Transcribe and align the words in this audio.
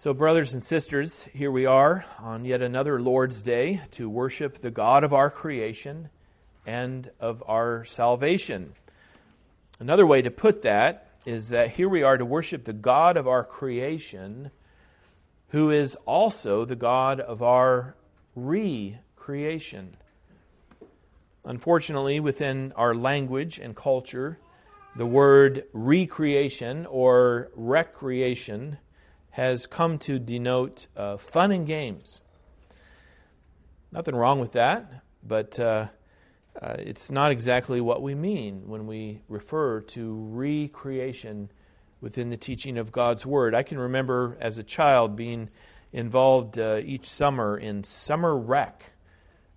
So, 0.00 0.14
brothers 0.14 0.52
and 0.52 0.62
sisters, 0.62 1.24
here 1.34 1.50
we 1.50 1.66
are 1.66 2.04
on 2.20 2.44
yet 2.44 2.62
another 2.62 3.00
Lord's 3.00 3.42
Day 3.42 3.82
to 3.90 4.08
worship 4.08 4.58
the 4.58 4.70
God 4.70 5.02
of 5.02 5.12
our 5.12 5.28
creation 5.28 6.08
and 6.64 7.10
of 7.18 7.42
our 7.48 7.84
salvation. 7.84 8.74
Another 9.80 10.06
way 10.06 10.22
to 10.22 10.30
put 10.30 10.62
that 10.62 11.08
is 11.26 11.48
that 11.48 11.70
here 11.70 11.88
we 11.88 12.04
are 12.04 12.16
to 12.16 12.24
worship 12.24 12.62
the 12.62 12.72
God 12.72 13.16
of 13.16 13.26
our 13.26 13.42
creation, 13.42 14.52
who 15.48 15.72
is 15.72 15.96
also 16.06 16.64
the 16.64 16.76
God 16.76 17.18
of 17.18 17.42
our 17.42 17.96
recreation. 18.36 19.96
Unfortunately, 21.44 22.20
within 22.20 22.72
our 22.76 22.94
language 22.94 23.58
and 23.58 23.74
culture, 23.74 24.38
the 24.94 25.06
word 25.06 25.64
recreation 25.72 26.86
or 26.86 27.50
recreation 27.56 28.78
has 29.30 29.66
come 29.66 29.98
to 29.98 30.18
denote 30.18 30.86
uh, 30.96 31.16
fun 31.16 31.52
and 31.52 31.66
games. 31.66 32.22
Nothing 33.92 34.16
wrong 34.16 34.40
with 34.40 34.52
that, 34.52 35.02
but 35.22 35.58
uh, 35.58 35.86
uh, 36.60 36.76
it's 36.78 37.10
not 37.10 37.30
exactly 37.30 37.80
what 37.80 38.02
we 38.02 38.14
mean 38.14 38.68
when 38.68 38.86
we 38.86 39.22
refer 39.28 39.80
to 39.80 40.14
recreation 40.30 41.50
within 42.00 42.30
the 42.30 42.36
teaching 42.36 42.78
of 42.78 42.92
God's 42.92 43.24
Word. 43.24 43.54
I 43.54 43.62
can 43.62 43.78
remember 43.78 44.36
as 44.40 44.58
a 44.58 44.62
child 44.62 45.16
being 45.16 45.50
involved 45.92 46.58
uh, 46.58 46.80
each 46.84 47.08
summer 47.08 47.56
in 47.56 47.84
summer 47.84 48.36
rec, 48.36 48.92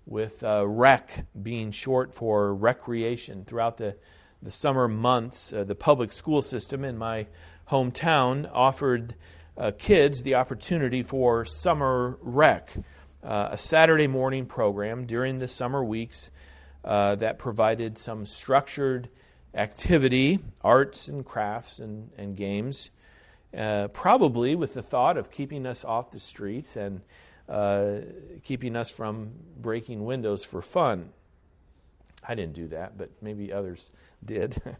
with 0.05 0.43
uh, 0.43 0.67
rec 0.67 1.25
being 1.41 1.71
short 1.71 2.13
for 2.13 2.53
recreation. 2.53 3.45
Throughout 3.45 3.77
the, 3.77 3.95
the 4.41 4.51
summer 4.51 4.87
months, 4.87 5.53
uh, 5.53 5.63
the 5.63 5.75
public 5.75 6.11
school 6.13 6.41
system 6.41 6.83
in 6.83 6.97
my 6.97 7.27
hometown 7.69 8.49
offered 8.53 9.15
uh, 9.57 9.71
kids 9.77 10.23
the 10.23 10.35
opportunity 10.35 11.03
for 11.03 11.45
summer 11.45 12.17
rec, 12.21 12.71
uh, 13.23 13.49
a 13.51 13.57
Saturday 13.57 14.07
morning 14.07 14.45
program 14.45 15.05
during 15.05 15.39
the 15.39 15.47
summer 15.47 15.83
weeks 15.83 16.31
uh, 16.83 17.15
that 17.15 17.37
provided 17.37 17.97
some 17.97 18.25
structured 18.25 19.09
activity, 19.53 20.39
arts 20.63 21.07
and 21.07 21.25
crafts 21.25 21.79
and, 21.79 22.09
and 22.17 22.35
games, 22.35 22.89
uh, 23.55 23.87
probably 23.89 24.55
with 24.55 24.73
the 24.73 24.81
thought 24.81 25.17
of 25.17 25.29
keeping 25.29 25.65
us 25.65 25.83
off 25.83 26.11
the 26.11 26.19
streets 26.19 26.75
and 26.75 27.01
uh, 27.49 27.97
keeping 28.43 28.75
us 28.75 28.89
from 28.89 29.31
breaking 29.57 30.05
windows 30.05 30.43
for 30.43 30.61
fun. 30.61 31.09
I 32.27 32.35
didn't 32.35 32.53
do 32.53 32.67
that, 32.67 32.97
but 32.97 33.09
maybe 33.21 33.51
others 33.51 33.91
did. 34.23 34.61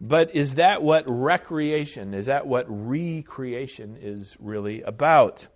But 0.00 0.34
is 0.34 0.54
that 0.54 0.82
what 0.82 1.04
recreation, 1.08 2.14
is 2.14 2.26
that 2.26 2.46
what 2.46 2.66
recreation 2.68 3.96
is 4.00 4.36
really 4.38 4.82
about? 4.82 5.48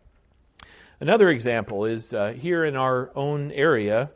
Another 1.01 1.29
example 1.29 1.85
is 1.85 2.13
uh, 2.13 2.33
here 2.33 2.65
in 2.65 2.77
our 2.77 3.11
own 3.15 3.53
area, 3.53 4.11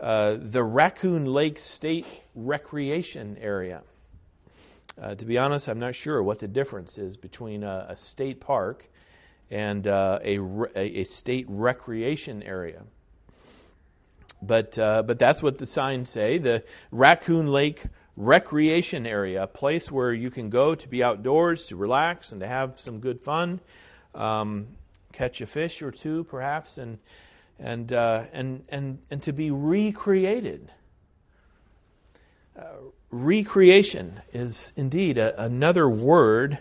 uh, 0.00 0.36
the 0.38 0.62
Raccoon 0.62 1.26
Lake 1.26 1.58
State 1.58 2.06
Recreation 2.34 3.38
Area. 3.40 3.82
Uh, 5.00 5.14
to 5.14 5.24
be 5.24 5.38
honest, 5.38 5.68
I'm 5.68 5.78
not 5.78 5.94
sure 5.94 6.22
what 6.22 6.38
the 6.38 6.48
difference 6.48 6.98
is 6.98 7.16
between 7.16 7.64
a, 7.64 7.86
a 7.88 7.96
state 7.96 8.40
park 8.40 8.90
and 9.50 9.86
uh, 9.86 10.18
a, 10.22 10.38
a, 10.74 11.04
state 11.04 11.46
recreation 11.48 12.42
area. 12.42 12.82
But, 14.40 14.78
uh, 14.78 15.02
but 15.02 15.18
that's 15.18 15.42
what 15.42 15.58
the 15.58 15.66
signs 15.66 16.08
say. 16.08 16.38
The 16.38 16.64
Raccoon 16.90 17.48
Lake 17.48 17.84
recreation 18.16 19.06
area, 19.06 19.44
a 19.44 19.46
place 19.46 19.90
where 19.90 20.12
you 20.12 20.30
can 20.30 20.50
go 20.50 20.74
to 20.74 20.88
be 20.88 21.02
outdoors, 21.02 21.66
to 21.66 21.76
relax, 21.76 22.32
and 22.32 22.40
to 22.40 22.46
have 22.46 22.78
some 22.78 23.00
good 23.00 23.20
fun, 23.20 23.60
um, 24.14 24.68
catch 25.12 25.40
a 25.40 25.46
fish 25.46 25.82
or 25.82 25.90
two, 25.90 26.24
perhaps, 26.24 26.78
and 26.78 26.98
and 27.58 27.92
uh, 27.92 28.24
and 28.32 28.64
and 28.68 28.98
and 29.10 29.22
to 29.22 29.32
be 29.32 29.50
recreated. 29.50 30.70
Uh, 32.58 32.64
recreation 33.10 34.20
is 34.32 34.72
indeed 34.76 35.16
a, 35.16 35.42
another 35.42 35.88
word 35.88 36.58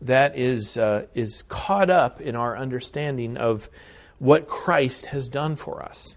that 0.00 0.36
is 0.36 0.76
uh, 0.76 1.06
is 1.14 1.42
caught 1.42 1.90
up 1.90 2.20
in 2.20 2.36
our 2.36 2.56
understanding 2.56 3.36
of 3.36 3.68
what 4.18 4.48
Christ 4.48 5.06
has 5.06 5.28
done 5.28 5.56
for 5.56 5.82
us. 5.82 6.16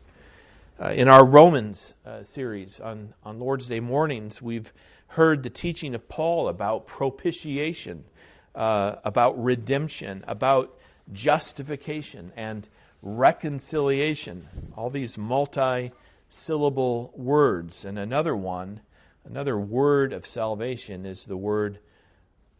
Uh, 0.79 0.89
in 0.89 1.07
our 1.07 1.25
Romans 1.25 1.95
uh, 2.05 2.21
series 2.21 2.79
on, 2.79 3.15
on 3.23 3.39
Lord's 3.39 3.67
Day 3.67 3.79
mornings, 3.79 4.43
we've 4.43 4.71
heard 5.07 5.41
the 5.41 5.49
teaching 5.49 5.95
of 5.95 6.07
Paul 6.07 6.47
about 6.47 6.85
propitiation, 6.85 8.03
uh, 8.53 8.97
about 9.03 9.43
redemption, 9.43 10.23
about 10.27 10.77
justification 11.11 12.31
and 12.35 12.69
reconciliation. 13.01 14.47
All 14.75 14.91
these 14.91 15.17
multi 15.17 15.93
syllable 16.29 17.11
words. 17.15 17.83
And 17.83 17.97
another 17.97 18.35
one, 18.35 18.81
another 19.25 19.57
word 19.57 20.13
of 20.13 20.27
salvation 20.27 21.07
is 21.07 21.25
the 21.25 21.37
word 21.37 21.79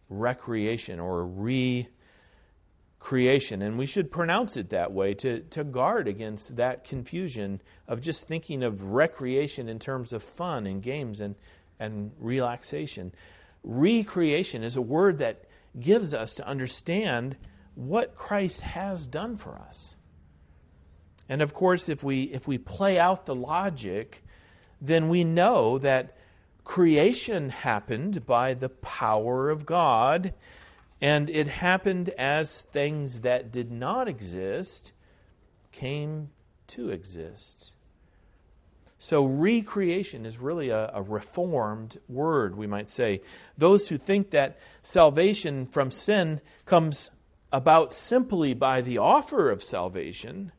recreation 0.09 0.99
or 0.99 1.23
re 1.23 1.88
creation. 3.00 3.62
And 3.62 3.78
we 3.78 3.85
should 3.85 4.12
pronounce 4.12 4.58
it 4.58 4.69
that 4.72 4.91
way 4.91 5.13
to, 5.16 5.41
to 5.41 5.63
guard 5.63 6.08
against 6.08 6.56
that 6.58 6.84
confusion 6.84 7.62
of 7.88 8.02
just 8.02 8.28
thinking 8.28 8.63
of 8.63 8.84
recreation 8.84 9.69
in 9.69 9.80
terms 9.80 10.13
of 10.13 10.24
fun 10.24 10.66
and 10.66 10.81
games 10.81 11.22
and, 11.22 11.35
and 11.80 12.12
relaxation. 12.19 13.13
Recreation 13.63 14.63
is 14.63 14.75
a 14.75 14.81
word 14.81 15.19
that 15.19 15.46
gives 15.80 16.13
us 16.13 16.35
to 16.35 16.47
understand 16.47 17.38
what 17.75 18.16
Christ 18.16 18.62
has 18.62 19.06
done 19.06 19.38
for 19.38 19.56
us. 19.56 19.96
And 21.29 21.41
of 21.41 21.53
course, 21.53 21.90
if 21.90 22.03
we, 22.03 22.24
if 22.24 22.47
we 22.47 22.58
play 22.58 22.97
out 22.97 23.25
the 23.25 23.35
logic, 23.35 24.24
then 24.81 25.09
we 25.09 25.24
know 25.24 25.78
that 25.79 26.18
creation 26.64 27.50
happened 27.50 28.25
by 28.25 28.53
the 28.53 28.69
power 28.69 29.50
of 29.50 29.66
God 29.66 30.34
and 31.02 31.30
it 31.30 31.47
happened 31.47 32.09
as 32.18 32.62
things 32.62 33.22
that 33.22 33.52
did 33.52 33.72
not 33.72 34.08
exist 34.08 34.94
came 35.72 36.30
to 36.68 36.90
exist. 36.90 37.74
So, 39.00 39.24
recreation 39.24 40.25
is 40.25 40.40
really 40.40 40.69
a, 40.69 40.90
a, 40.91 41.03
reformed 41.03 42.00
word, 42.09 42.56
we 42.58 42.66
might 42.66 42.90
say. 42.90 43.22
Those 43.56 43.90
who 43.90 43.97
think 43.97 44.31
that 44.31 44.58
salvation 44.81 45.68
from 45.68 45.91
sin 45.91 46.41
comes 46.66 47.12
about 47.52 47.94
simply 47.94 48.56
by 48.56 48.81
the 48.81 48.97
offer 48.97 49.52
of 49.52 49.62
salvation, 49.62 50.52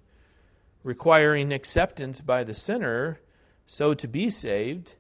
requiring 0.85 1.53
acceptance 1.53 2.21
by 2.21 2.45
the 2.45 2.55
sinner, 2.55 3.19
so 3.67 3.93
to 3.93 4.07
be 4.07 4.31
saved, 4.31 4.95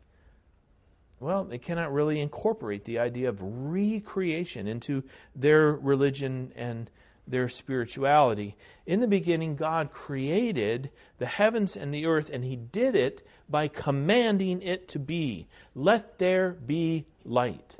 well, 1.20 1.44
they 1.44 1.58
cannot 1.58 1.92
really 1.92 2.20
incorporate 2.20 2.84
the 2.84 2.98
idea 2.98 3.28
of 3.28 3.40
recreation 3.40 4.68
into 4.68 5.02
their 5.34 5.72
religion 5.72 6.52
and 6.54 6.90
their 7.26 7.48
spirituality. 7.48 8.56
In 8.86 9.00
the 9.00 9.08
beginning, 9.08 9.56
God 9.56 9.92
created 9.92 10.90
the 11.18 11.26
heavens 11.26 11.76
and 11.76 11.92
the 11.92 12.06
earth, 12.06 12.30
and 12.32 12.44
He 12.44 12.56
did 12.56 12.94
it 12.94 13.26
by 13.48 13.68
commanding 13.68 14.62
it 14.62 14.88
to 14.88 14.98
be. 14.98 15.46
Let 15.74 16.18
there 16.18 16.52
be 16.52 17.06
light. 17.24 17.76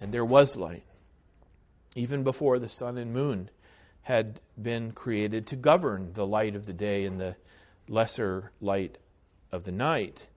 And 0.00 0.12
there 0.12 0.24
was 0.24 0.56
light. 0.56 0.84
Even 1.96 2.22
before 2.22 2.58
the 2.58 2.68
sun 2.68 2.98
and 2.98 3.12
moon 3.12 3.48
had 4.02 4.40
been 4.60 4.92
created 4.92 5.46
to 5.46 5.56
govern 5.56 6.12
the 6.12 6.26
light 6.26 6.54
of 6.54 6.66
the 6.66 6.72
day 6.72 7.04
and 7.04 7.20
the 7.20 7.36
lesser 7.88 8.52
light 8.60 8.98
of 9.50 9.64
the 9.64 9.72
night. 9.72 10.28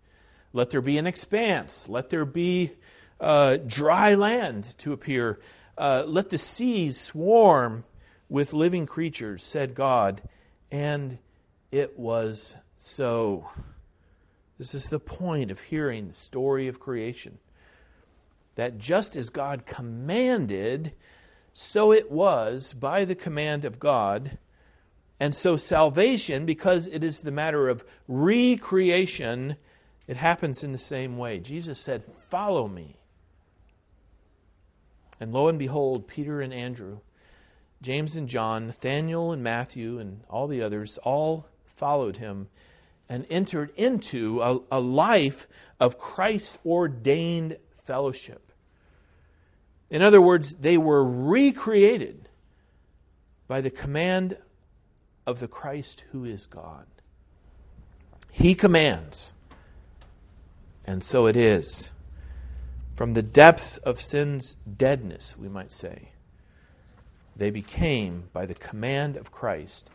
Let 0.53 0.69
there 0.69 0.81
be 0.81 0.97
an 0.97 1.07
expanse. 1.07 1.87
Let 1.89 2.09
there 2.09 2.25
be 2.25 2.71
uh, 3.19 3.57
dry 3.57 4.15
land 4.15 4.73
to 4.79 4.93
appear. 4.93 5.39
Uh, 5.77 6.03
let 6.05 6.29
the 6.29 6.37
seas 6.37 6.99
swarm 6.99 7.83
with 8.29 8.53
living 8.53 8.85
creatures, 8.85 9.43
said 9.43 9.75
God. 9.75 10.21
And 10.71 11.19
it 11.71 11.97
was 11.97 12.55
so. 12.75 13.49
This 14.57 14.73
is 14.73 14.85
the 14.85 14.99
point 14.99 15.51
of 15.51 15.59
hearing 15.59 16.07
the 16.07 16.13
story 16.13 16.67
of 16.67 16.79
creation. 16.79 17.37
That 18.55 18.79
just 18.79 19.15
as 19.15 19.29
God 19.29 19.67
commanded, 19.67 20.93
so 21.53 21.91
it 21.91 22.11
was 22.11 22.73
by 22.73 23.05
the 23.05 23.15
command 23.15 23.65
of 23.65 23.79
God. 23.79 24.39
And 25.19 25.35
so 25.35 25.57
salvation, 25.57 26.45
because 26.45 26.87
it 26.87 27.03
is 27.03 27.21
the 27.21 27.31
matter 27.31 27.69
of 27.69 27.85
recreation, 28.07 29.57
it 30.07 30.17
happens 30.17 30.63
in 30.63 30.71
the 30.71 30.77
same 30.77 31.17
way. 31.17 31.39
Jesus 31.39 31.79
said, 31.79 32.03
Follow 32.29 32.67
me. 32.67 32.95
And 35.19 35.33
lo 35.33 35.47
and 35.47 35.59
behold, 35.59 36.07
Peter 36.07 36.41
and 36.41 36.53
Andrew, 36.53 36.99
James 37.81 38.15
and 38.15 38.27
John, 38.27 38.67
Nathaniel 38.67 39.31
and 39.31 39.43
Matthew, 39.43 39.99
and 39.99 40.21
all 40.29 40.47
the 40.47 40.61
others 40.61 40.97
all 40.99 41.47
followed 41.65 42.17
him 42.17 42.47
and 43.09 43.25
entered 43.29 43.71
into 43.75 44.41
a, 44.41 44.59
a 44.71 44.79
life 44.79 45.47
of 45.79 45.97
Christ 45.97 46.57
ordained 46.65 47.57
fellowship. 47.85 48.51
In 49.89 50.01
other 50.01 50.21
words, 50.21 50.55
they 50.55 50.77
were 50.77 51.03
recreated 51.03 52.29
by 53.47 53.61
the 53.61 53.69
command 53.69 54.37
of 55.25 55.39
the 55.39 55.47
Christ 55.47 56.03
who 56.11 56.25
is 56.25 56.45
God. 56.45 56.85
He 58.31 58.53
commands, 58.53 59.31
and 60.87 61.03
so 61.03 61.27
it 61.27 61.35
is. 61.35 61.91
From 62.95 63.13
the 63.13 63.21
depths 63.21 63.77
of 63.77 64.01
sin's 64.01 64.55
deadness, 64.55 65.37
we 65.37 65.49
might 65.49 65.71
say, 65.71 66.13
they 67.35 67.51
became, 67.51 68.29
by 68.33 68.47
the 68.47 68.55
command 68.55 69.15
of 69.17 69.31
Christ, 69.31 69.91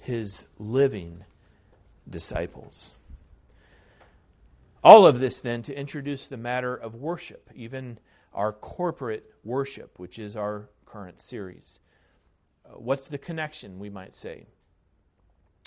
his 0.00 0.46
living 0.58 1.24
disciples. 2.08 2.94
All 4.84 5.06
of 5.06 5.18
this, 5.18 5.40
then, 5.40 5.62
to 5.62 5.76
introduce 5.76 6.28
the 6.28 6.36
matter 6.36 6.74
of 6.76 6.94
worship, 6.94 7.50
even 7.54 7.98
our 8.32 8.52
corporate 8.52 9.34
worship, 9.42 9.98
which 9.98 10.18
is 10.18 10.36
our 10.36 10.68
current 10.86 11.20
series. 11.20 11.80
Uh, 12.64 12.78
what's 12.78 13.08
the 13.08 13.18
connection, 13.18 13.78
we 13.78 13.90
might 13.90 14.14
say? 14.14 14.46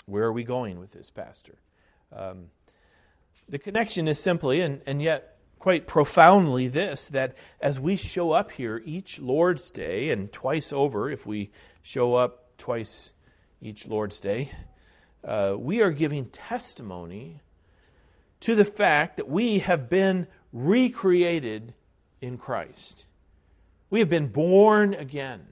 Where 0.06 0.24
are 0.24 0.32
we 0.32 0.44
going 0.44 0.78
with 0.78 0.92
this, 0.92 1.10
Pastor? 1.10 1.58
Um, 2.12 2.46
the 3.48 3.58
connection 3.58 4.08
is 4.08 4.18
simply, 4.18 4.60
and, 4.60 4.80
and 4.86 5.02
yet 5.02 5.38
quite 5.58 5.86
profoundly, 5.86 6.66
this 6.66 7.08
that 7.08 7.34
as 7.60 7.80
we 7.80 7.96
show 7.96 8.32
up 8.32 8.52
here 8.52 8.82
each 8.84 9.18
Lord's 9.18 9.70
Day, 9.70 10.10
and 10.10 10.32
twice 10.32 10.72
over, 10.72 11.10
if 11.10 11.26
we 11.26 11.50
show 11.82 12.14
up 12.14 12.56
twice 12.58 13.12
each 13.62 13.86
Lord's 13.86 14.20
Day, 14.20 14.50
uh, 15.24 15.54
we 15.58 15.80
are 15.80 15.90
giving 15.90 16.26
testimony 16.26 17.40
to 18.40 18.54
the 18.54 18.64
fact 18.64 19.16
that 19.16 19.28
we 19.28 19.60
have 19.60 19.88
been 19.88 20.26
recreated 20.52 21.72
in 22.20 22.36
Christ. 22.36 23.06
We 23.88 24.00
have 24.00 24.10
been 24.10 24.28
born 24.28 24.92
again. 24.92 25.46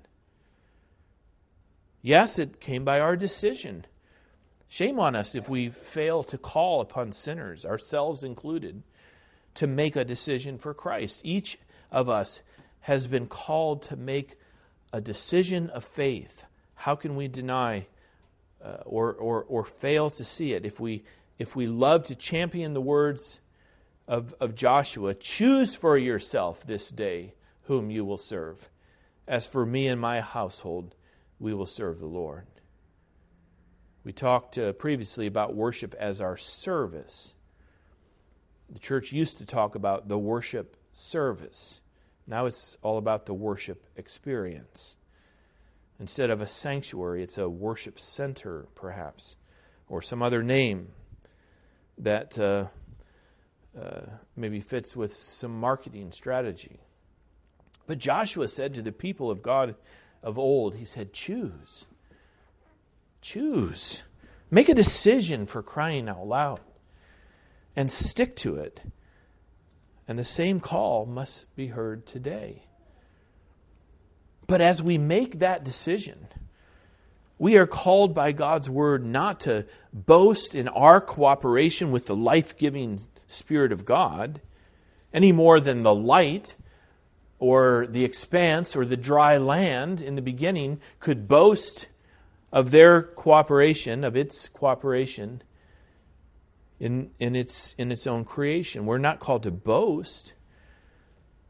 Yes, 2.02 2.38
it 2.38 2.60
came 2.60 2.84
by 2.84 3.00
our 3.00 3.16
decision. 3.16 3.86
Shame 4.72 4.98
on 4.98 5.14
us 5.14 5.34
if 5.34 5.50
we 5.50 5.68
fail 5.68 6.22
to 6.22 6.38
call 6.38 6.80
upon 6.80 7.12
sinners, 7.12 7.66
ourselves 7.66 8.24
included, 8.24 8.82
to 9.52 9.66
make 9.66 9.96
a 9.96 10.02
decision 10.02 10.56
for 10.56 10.72
Christ. 10.72 11.20
Each 11.24 11.58
of 11.90 12.08
us 12.08 12.40
has 12.80 13.06
been 13.06 13.26
called 13.26 13.82
to 13.82 13.96
make 13.96 14.38
a 14.90 14.98
decision 14.98 15.68
of 15.68 15.84
faith. 15.84 16.46
How 16.74 16.94
can 16.94 17.16
we 17.16 17.28
deny 17.28 17.84
uh, 18.64 18.78
or, 18.86 19.12
or, 19.12 19.44
or 19.44 19.66
fail 19.66 20.08
to 20.08 20.24
see 20.24 20.54
it 20.54 20.64
if 20.64 20.80
we 20.80 21.04
if 21.38 21.54
we 21.54 21.66
love 21.66 22.04
to 22.04 22.14
champion 22.14 22.72
the 22.72 22.80
words 22.80 23.40
of, 24.08 24.34
of 24.40 24.54
Joshua, 24.54 25.12
choose 25.12 25.74
for 25.74 25.98
yourself 25.98 26.66
this 26.66 26.88
day 26.88 27.34
whom 27.64 27.90
you 27.90 28.06
will 28.06 28.16
serve. 28.16 28.70
As 29.28 29.46
for 29.46 29.66
me 29.66 29.86
and 29.86 30.00
my 30.00 30.22
household, 30.22 30.94
we 31.38 31.52
will 31.52 31.66
serve 31.66 31.98
the 31.98 32.06
Lord. 32.06 32.46
We 34.04 34.12
talked 34.12 34.58
uh, 34.58 34.72
previously 34.72 35.26
about 35.26 35.54
worship 35.54 35.94
as 35.98 36.20
our 36.20 36.36
service. 36.36 37.34
The 38.68 38.80
church 38.80 39.12
used 39.12 39.38
to 39.38 39.46
talk 39.46 39.74
about 39.74 40.08
the 40.08 40.18
worship 40.18 40.76
service. 40.92 41.80
Now 42.26 42.46
it's 42.46 42.76
all 42.82 42.98
about 42.98 43.26
the 43.26 43.34
worship 43.34 43.86
experience. 43.96 44.96
Instead 46.00 46.30
of 46.30 46.42
a 46.42 46.48
sanctuary, 46.48 47.22
it's 47.22 47.38
a 47.38 47.48
worship 47.48 48.00
center, 48.00 48.66
perhaps, 48.74 49.36
or 49.88 50.02
some 50.02 50.20
other 50.20 50.42
name 50.42 50.88
that 51.98 52.36
uh, 52.38 52.66
uh, 53.80 54.00
maybe 54.34 54.58
fits 54.58 54.96
with 54.96 55.14
some 55.14 55.60
marketing 55.60 56.10
strategy. 56.10 56.80
But 57.86 57.98
Joshua 57.98 58.48
said 58.48 58.74
to 58.74 58.82
the 58.82 58.90
people 58.90 59.30
of 59.30 59.42
God 59.42 59.76
of 60.22 60.38
old, 60.38 60.76
he 60.76 60.84
said, 60.84 61.12
Choose. 61.12 61.86
Choose. 63.22 64.02
Make 64.50 64.68
a 64.68 64.74
decision 64.74 65.46
for 65.46 65.62
crying 65.62 66.08
out 66.08 66.26
loud 66.26 66.60
and 67.74 67.90
stick 67.90 68.36
to 68.36 68.56
it. 68.56 68.82
And 70.06 70.18
the 70.18 70.24
same 70.24 70.60
call 70.60 71.06
must 71.06 71.54
be 71.56 71.68
heard 71.68 72.04
today. 72.04 72.64
But 74.46 74.60
as 74.60 74.82
we 74.82 74.98
make 74.98 75.38
that 75.38 75.64
decision, 75.64 76.26
we 77.38 77.56
are 77.56 77.66
called 77.66 78.14
by 78.14 78.32
God's 78.32 78.68
word 78.68 79.06
not 79.06 79.40
to 79.40 79.66
boast 79.92 80.54
in 80.54 80.68
our 80.68 81.00
cooperation 81.00 81.92
with 81.92 82.06
the 82.06 82.16
life 82.16 82.56
giving 82.58 83.00
Spirit 83.26 83.72
of 83.72 83.84
God 83.84 84.40
any 85.14 85.32
more 85.32 85.60
than 85.60 85.82
the 85.82 85.94
light 85.94 86.54
or 87.38 87.86
the 87.88 88.04
expanse 88.04 88.76
or 88.76 88.84
the 88.84 88.96
dry 88.96 89.38
land 89.38 90.00
in 90.00 90.16
the 90.16 90.22
beginning 90.22 90.80
could 91.00 91.26
boast 91.26 91.86
of 92.52 92.70
their 92.70 93.02
cooperation, 93.02 94.04
of 94.04 94.14
its 94.14 94.48
cooperation 94.48 95.42
in, 96.78 97.10
in, 97.18 97.34
its, 97.34 97.74
in 97.78 97.90
its 97.90 98.06
own 98.06 98.24
creation. 98.24 98.86
We're 98.86 98.98
not 98.98 99.20
called 99.20 99.44
to 99.44 99.50
boast, 99.50 100.34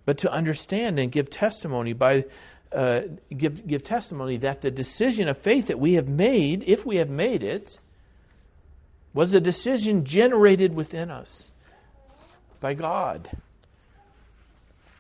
but 0.05 0.19
to 0.19 0.31
understand 0.31 0.99
and 0.99 1.11
give 1.11 1.31
testimony 1.31 1.93
by 1.93 2.25
uh, 2.73 3.03
give, 3.37 3.67
give 3.67 3.83
testimony 3.83 4.39
that 4.39 4.63
the 4.63 4.71
decision 4.71 5.29
of 5.29 5.37
faith 5.37 5.67
that 5.67 5.79
we 5.79 5.93
have 5.95 6.09
made, 6.09 6.65
if 6.67 6.87
we 6.87 6.97
have 6.97 7.11
made 7.11 7.43
it, 7.43 7.79
was 9.13 9.35
a 9.35 9.41
decision 9.41 10.07
generated 10.07 10.75
within 10.75 11.11
us 11.11 11.53
by 12.61 12.73
God. 12.73 13.31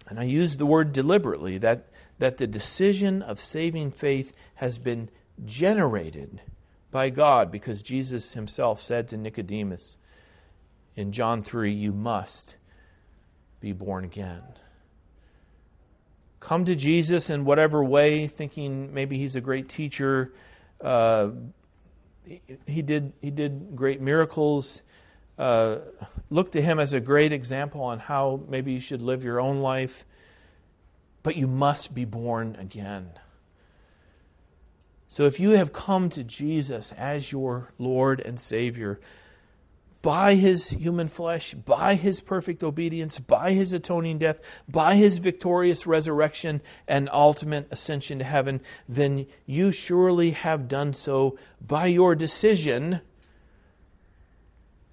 And 0.06 0.20
I 0.20 0.24
use 0.24 0.58
the 0.58 0.66
word 0.66 0.92
deliberately 0.92 1.56
that, 1.58 1.86
that 2.18 2.36
the 2.36 2.46
decision 2.46 3.22
of 3.22 3.40
saving 3.40 3.92
faith 3.92 4.34
has 4.56 4.76
been 4.76 5.08
generated 5.44 6.42
by 6.90 7.10
God 7.10 7.50
because 7.50 7.82
Jesus 7.82 8.34
himself 8.34 8.80
said 8.80 9.08
to 9.08 9.16
Nicodemus 9.16 9.96
in 10.96 11.12
John 11.12 11.42
3, 11.42 11.72
You 11.72 11.92
must 11.92 12.56
be 13.60 13.72
born 13.72 14.04
again 14.04 14.42
come 16.42 16.64
to 16.64 16.74
Jesus 16.74 17.30
in 17.30 17.44
whatever 17.44 17.82
way, 17.82 18.26
thinking 18.26 18.92
maybe 18.92 19.16
he's 19.16 19.36
a 19.36 19.40
great 19.40 19.68
teacher. 19.68 20.32
Uh, 20.80 21.30
he, 22.66 22.82
did, 22.82 23.12
he 23.22 23.30
did 23.30 23.76
great 23.76 24.00
miracles. 24.00 24.82
Uh, 25.38 25.78
look 26.30 26.52
to 26.52 26.60
him 26.60 26.80
as 26.80 26.92
a 26.92 27.00
great 27.00 27.32
example 27.32 27.80
on 27.80 28.00
how 28.00 28.40
maybe 28.48 28.72
you 28.72 28.80
should 28.80 29.00
live 29.00 29.22
your 29.22 29.40
own 29.40 29.60
life. 29.60 30.04
But 31.22 31.36
you 31.36 31.46
must 31.46 31.94
be 31.94 32.04
born 32.04 32.56
again. 32.58 33.12
So 35.12 35.26
if 35.26 35.38
you 35.38 35.50
have 35.50 35.74
come 35.74 36.08
to 36.08 36.24
Jesus 36.24 36.90
as 36.92 37.32
your 37.32 37.70
Lord 37.78 38.18
and 38.18 38.40
Savior, 38.40 38.98
by 40.00 40.36
his 40.36 40.70
human 40.70 41.06
flesh, 41.06 41.52
by 41.52 41.96
his 41.96 42.22
perfect 42.22 42.64
obedience, 42.64 43.18
by 43.18 43.52
his 43.52 43.74
atoning 43.74 44.16
death, 44.16 44.40
by 44.66 44.94
his 44.94 45.18
victorious 45.18 45.86
resurrection 45.86 46.62
and 46.88 47.10
ultimate 47.12 47.68
ascension 47.70 48.20
to 48.20 48.24
heaven, 48.24 48.62
then 48.88 49.26
you 49.44 49.70
surely 49.70 50.30
have 50.30 50.66
done 50.66 50.94
so 50.94 51.36
by 51.60 51.84
your 51.84 52.14
decision. 52.14 53.02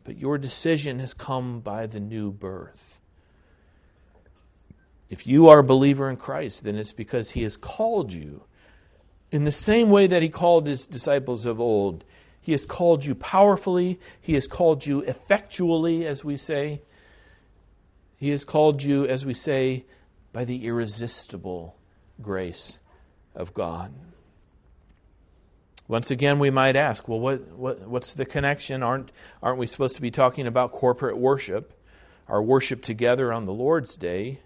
But 0.03 0.17
your 0.17 0.37
decision 0.37 0.99
has 0.99 1.13
come 1.13 1.61
by 1.61 1.85
the 1.85 2.01
new 2.01 2.29
birth. 2.29 2.99
If 5.09 5.25
you 5.25 5.47
are 5.47 5.59
a 5.59 5.63
believer 5.63 6.09
in 6.09 6.17
Christ, 6.17 6.65
then 6.65 6.75
it's 6.75 6.91
because 6.91 7.29
he 7.29 7.43
has 7.43 7.55
called 7.55 8.11
you 8.11 8.43
in 9.31 9.45
the 9.45 9.51
same 9.51 9.89
way 9.89 10.07
that 10.07 10.21
he 10.21 10.29
called 10.29 10.67
his 10.67 10.85
disciples 10.85 11.45
of 11.45 11.59
old 11.59 12.03
he 12.49 12.53
has 12.53 12.65
called 12.65 13.05
you 13.05 13.13
powerfully. 13.13 13.99
He 14.19 14.33
has 14.33 14.47
called 14.47 14.83
you 14.83 15.01
effectually, 15.01 16.07
as 16.07 16.23
we 16.23 16.35
say. 16.35 16.81
He 18.17 18.31
has 18.31 18.43
called 18.43 18.81
you, 18.81 19.05
as 19.05 19.23
we 19.23 19.35
say, 19.35 19.85
by 20.33 20.45
the 20.45 20.65
irresistible 20.65 21.75
grace 22.21 22.79
of 23.35 23.53
God. 23.53 23.93
Once 25.87 26.09
again, 26.09 26.39
we 26.39 26.49
might 26.49 26.75
ask, 26.75 27.07
well, 27.07 27.19
what, 27.19 27.47
what, 27.49 27.87
what's 27.87 28.15
the 28.15 28.25
connection? 28.25 28.81
Aren't, 28.81 29.11
aren't 29.43 29.59
we 29.59 29.67
supposed 29.67 29.95
to 29.97 30.01
be 30.01 30.09
talking 30.09 30.47
about 30.47 30.71
corporate 30.71 31.17
worship, 31.17 31.79
our 32.27 32.41
worship 32.41 32.81
together 32.81 33.31
on 33.31 33.45
the 33.45 33.53
Lord's 33.53 33.95
Day? 33.95 34.39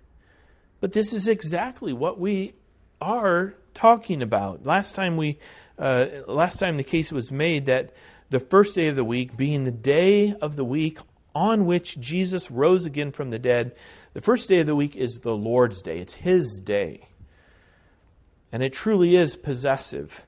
But 0.81 0.91
this 0.91 1.13
is 1.13 1.29
exactly 1.29 1.93
what 1.93 2.19
we 2.19 2.53
are 2.99 3.55
talking 3.73 4.21
about. 4.21 4.65
Last 4.65 4.95
time 4.95 5.17
we 5.17 5.39
uh, 5.77 6.07
last 6.27 6.59
time 6.59 6.77
the 6.77 6.83
case 6.83 7.11
was 7.11 7.31
made 7.31 7.65
that 7.65 7.91
the 8.29 8.39
first 8.39 8.75
day 8.75 8.87
of 8.87 8.95
the 8.95 9.03
week, 9.03 9.35
being 9.35 9.63
the 9.63 9.71
day 9.71 10.33
of 10.41 10.55
the 10.55 10.65
week 10.65 10.99
on 11.35 11.65
which 11.65 11.99
Jesus 11.99 12.51
rose 12.51 12.85
again 12.85 13.11
from 13.11 13.29
the 13.29 13.39
dead, 13.39 13.75
the 14.13 14.21
first 14.21 14.49
day 14.49 14.59
of 14.59 14.67
the 14.67 14.75
week 14.75 14.95
is 14.95 15.19
the 15.19 15.35
Lord's 15.35 15.81
day. 15.81 15.99
It's 15.99 16.13
His 16.13 16.59
day. 16.59 17.07
And 18.51 18.61
it 18.61 18.73
truly 18.73 19.15
is 19.15 19.35
possessive. 19.35 20.25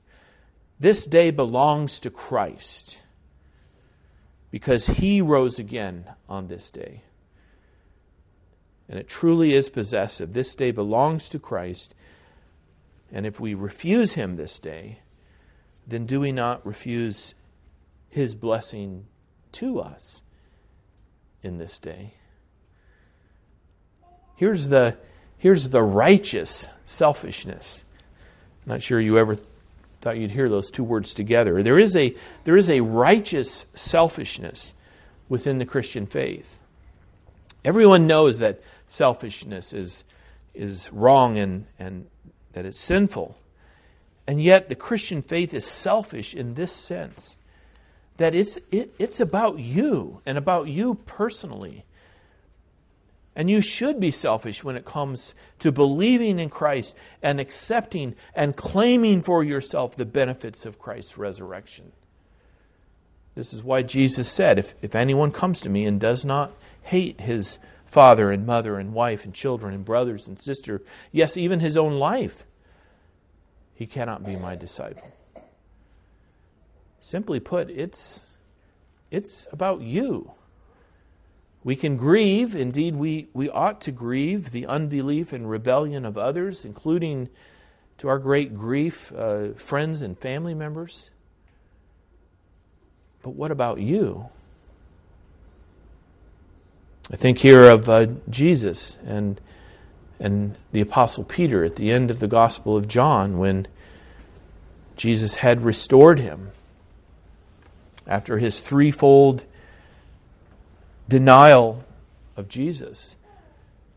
This 0.79 1.05
day 1.05 1.31
belongs 1.31 1.99
to 2.01 2.09
Christ 2.09 2.99
because 4.49 4.87
He 4.87 5.21
rose 5.21 5.59
again 5.59 6.05
on 6.27 6.47
this 6.47 6.71
day. 6.71 7.03
And 8.89 8.99
it 8.99 9.07
truly 9.07 9.53
is 9.53 9.69
possessive. 9.69 10.33
This 10.33 10.55
day 10.55 10.71
belongs 10.71 11.29
to 11.29 11.39
Christ. 11.39 11.95
And 13.11 13.25
if 13.25 13.39
we 13.39 13.53
refuse 13.53 14.13
Him 14.13 14.35
this 14.35 14.59
day, 14.59 14.99
then 15.87 16.05
do 16.05 16.19
we 16.19 16.31
not 16.31 16.65
refuse 16.65 17.35
his 18.09 18.35
blessing 18.35 19.05
to 19.53 19.79
us 19.79 20.23
in 21.43 21.57
this 21.57 21.79
day? 21.79 22.13
Here's 24.35 24.69
the, 24.69 24.97
here's 25.37 25.69
the 25.69 25.83
righteous 25.83 26.67
selfishness. 26.85 27.83
I'm 28.65 28.73
not 28.73 28.81
sure 28.81 28.99
you 28.99 29.17
ever 29.17 29.37
thought 30.01 30.17
you'd 30.17 30.31
hear 30.31 30.49
those 30.49 30.71
two 30.71 30.83
words 30.83 31.13
together. 31.13 31.61
There 31.63 31.79
is 31.79 31.95
a, 31.95 32.15
there 32.43 32.57
is 32.57 32.69
a 32.69 32.81
righteous 32.81 33.65
selfishness 33.75 34.73
within 35.29 35.57
the 35.57 35.65
Christian 35.65 36.05
faith. 36.05 36.59
Everyone 37.63 38.07
knows 38.07 38.39
that 38.39 38.61
selfishness 38.87 39.73
is, 39.73 40.03
is 40.53 40.91
wrong 40.91 41.37
and, 41.37 41.65
and 41.79 42.07
that 42.55 42.65
it's 42.65 42.79
sinful. 42.79 43.37
And 44.25 44.41
yet, 44.41 44.69
the 44.69 44.75
Christian 44.75 45.21
faith 45.21 45.53
is 45.53 45.65
selfish 45.65 46.33
in 46.33 46.55
this 46.55 46.71
sense 46.71 47.35
that 48.17 48.33
it's, 48.33 48.57
it, 48.71 48.93
it's 48.97 49.19
about 49.19 49.59
you 49.59 50.21
and 50.25 50.37
about 50.37 50.67
you 50.67 50.95
personally. 51.05 51.83
And 53.35 53.51
you 53.51 53.59
should 53.59 53.99
be 53.99 54.11
selfish 54.11 54.63
when 54.63 54.77
it 54.77 54.85
comes 54.85 55.35
to 55.59 55.71
believing 55.71 56.39
in 56.39 56.49
Christ 56.49 56.95
and 57.21 57.39
accepting 57.39 58.15
and 58.33 58.55
claiming 58.55 59.21
for 59.21 59.43
yourself 59.43 59.95
the 59.95 60.05
benefits 60.05 60.65
of 60.65 60.79
Christ's 60.79 61.17
resurrection. 61.17 61.91
This 63.35 63.53
is 63.53 63.61
why 63.61 63.81
Jesus 63.81 64.31
said, 64.31 64.57
if, 64.57 64.73
if 64.81 64.95
anyone 64.95 65.31
comes 65.31 65.59
to 65.61 65.69
me 65.69 65.85
and 65.85 65.99
does 65.99 66.23
not 66.23 66.53
hate 66.83 67.19
his 67.19 67.57
father 67.85 68.31
and 68.31 68.45
mother 68.45 68.77
and 68.77 68.93
wife 68.93 69.25
and 69.25 69.33
children 69.33 69.73
and 69.73 69.85
brothers 69.85 70.27
and 70.27 70.39
sister, 70.39 70.81
yes, 71.11 71.37
even 71.37 71.59
his 71.59 71.77
own 71.77 71.99
life, 71.99 72.45
he 73.73 73.85
cannot 73.85 74.25
be 74.25 74.35
my 74.35 74.55
disciple. 74.55 75.11
Simply 76.99 77.39
put, 77.39 77.69
it's, 77.69 78.25
it's 79.11 79.47
about 79.51 79.81
you. 79.81 80.31
We 81.63 81.75
can 81.75 81.97
grieve, 81.97 82.55
indeed, 82.55 82.95
we, 82.95 83.27
we 83.33 83.49
ought 83.49 83.81
to 83.81 83.91
grieve 83.91 84.51
the 84.51 84.67
unbelief 84.67 85.33
and 85.33 85.49
rebellion 85.49 86.05
of 86.05 86.17
others, 86.17 86.63
including 86.63 87.29
to 87.97 88.07
our 88.07 88.19
great 88.19 88.55
grief, 88.55 89.11
uh, 89.13 89.53
friends 89.53 90.01
and 90.01 90.17
family 90.17 90.53
members. 90.53 91.09
But 93.23 93.31
what 93.31 93.49
about 93.49 93.79
you? 93.79 94.29
I 97.11 97.17
think 97.17 97.37
here 97.39 97.69
of 97.69 97.87
uh, 97.87 98.07
Jesus 98.29 98.97
and 99.05 99.39
and 100.19 100.57
the 100.71 100.81
apostle 100.81 101.23
Peter 101.23 101.63
at 101.63 101.75
the 101.75 101.91
end 101.91 102.09
of 102.09 102.19
the 102.19 102.27
Gospel 102.27 102.77
of 102.77 102.87
John 102.87 103.37
when 103.37 103.67
Jesus 104.95 105.35
had 105.35 105.63
restored 105.63 106.19
him 106.19 106.51
after 108.07 108.37
his 108.37 108.61
threefold 108.61 109.43
denial 111.09 111.83
of 112.37 112.47
Jesus. 112.47 113.17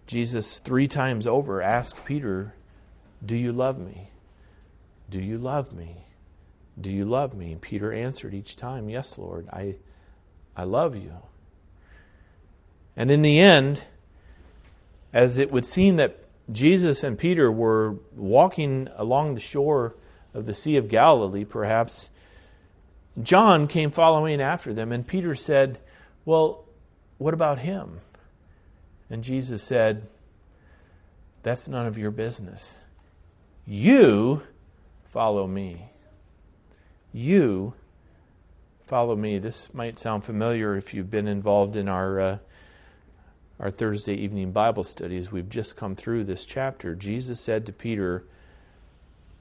Jesus 0.06 0.58
three 0.58 0.88
times 0.88 1.26
over 1.26 1.62
asked 1.62 2.04
Peter, 2.04 2.54
"Do 3.24 3.36
you 3.36 3.52
love 3.52 3.78
me? 3.78 4.10
Do 5.08 5.20
you 5.20 5.38
love 5.38 5.72
me? 5.72 6.04
Do 6.78 6.90
you 6.90 7.04
love 7.04 7.34
me?" 7.34 7.52
And 7.52 7.60
Peter 7.62 7.92
answered 7.92 8.34
each 8.34 8.56
time, 8.56 8.90
"Yes, 8.90 9.16
Lord. 9.16 9.48
I 9.50 9.76
I 10.56 10.64
love 10.64 10.94
you." 10.94 11.12
And 12.98 13.12
in 13.12 13.22
the 13.22 13.38
end, 13.38 13.84
as 15.12 15.38
it 15.38 15.52
would 15.52 15.64
seem 15.64 15.96
that 15.96 16.18
Jesus 16.50 17.04
and 17.04 17.16
Peter 17.16 17.50
were 17.50 17.92
walking 18.16 18.88
along 18.96 19.34
the 19.34 19.40
shore 19.40 19.94
of 20.34 20.46
the 20.46 20.52
Sea 20.52 20.76
of 20.76 20.88
Galilee, 20.88 21.44
perhaps, 21.44 22.10
John 23.22 23.68
came 23.68 23.92
following 23.92 24.40
after 24.40 24.74
them, 24.74 24.90
and 24.90 25.06
Peter 25.06 25.36
said, 25.36 25.78
Well, 26.24 26.64
what 27.18 27.34
about 27.34 27.60
him? 27.60 28.00
And 29.08 29.22
Jesus 29.22 29.62
said, 29.62 30.08
That's 31.44 31.68
none 31.68 31.86
of 31.86 31.96
your 31.96 32.10
business. 32.10 32.80
You 33.64 34.42
follow 35.04 35.46
me. 35.46 35.90
You 37.12 37.74
follow 38.82 39.14
me. 39.14 39.38
This 39.38 39.72
might 39.72 40.00
sound 40.00 40.24
familiar 40.24 40.74
if 40.76 40.92
you've 40.92 41.12
been 41.12 41.28
involved 41.28 41.76
in 41.76 41.88
our 41.88 42.20
uh, 42.20 42.38
our 43.60 43.70
Thursday 43.70 44.14
evening 44.14 44.52
Bible 44.52 44.84
studies, 44.84 45.32
we've 45.32 45.48
just 45.48 45.76
come 45.76 45.96
through 45.96 46.24
this 46.24 46.44
chapter. 46.44 46.94
Jesus 46.94 47.40
said 47.40 47.66
to 47.66 47.72
Peter, 47.72 48.22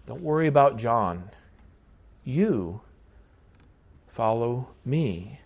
Don't 0.08 0.22
worry 0.22 0.48
about 0.48 0.78
John. 0.78 1.30
You 2.26 2.82
follow 4.08 4.70
me. 4.84 5.40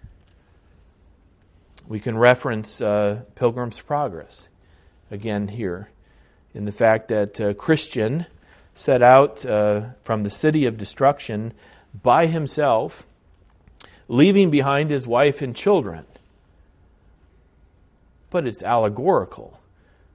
We 1.85 1.99
can 1.99 2.17
reference 2.17 2.79
uh, 2.79 3.23
Pilgrim's 3.35 3.81
Progress 3.81 4.47
again 5.09 5.49
here 5.49 5.89
in 6.53 6.63
the 6.63 6.71
fact 6.71 7.09
that 7.09 7.41
uh, 7.41 7.53
Christian 7.53 8.25
set 8.73 9.01
out 9.01 9.45
uh, 9.45 9.89
from 10.01 10.23
the 10.23 10.29
city 10.29 10.65
of 10.65 10.77
destruction 10.77 11.53
by 12.01 12.27
himself, 12.27 13.05
leaving 14.07 14.49
behind 14.49 14.89
his 14.89 15.05
wife 15.05 15.41
and 15.41 15.53
children 15.53 16.05
but 18.31 18.47
it's 18.47 18.63
allegorical. 18.63 19.59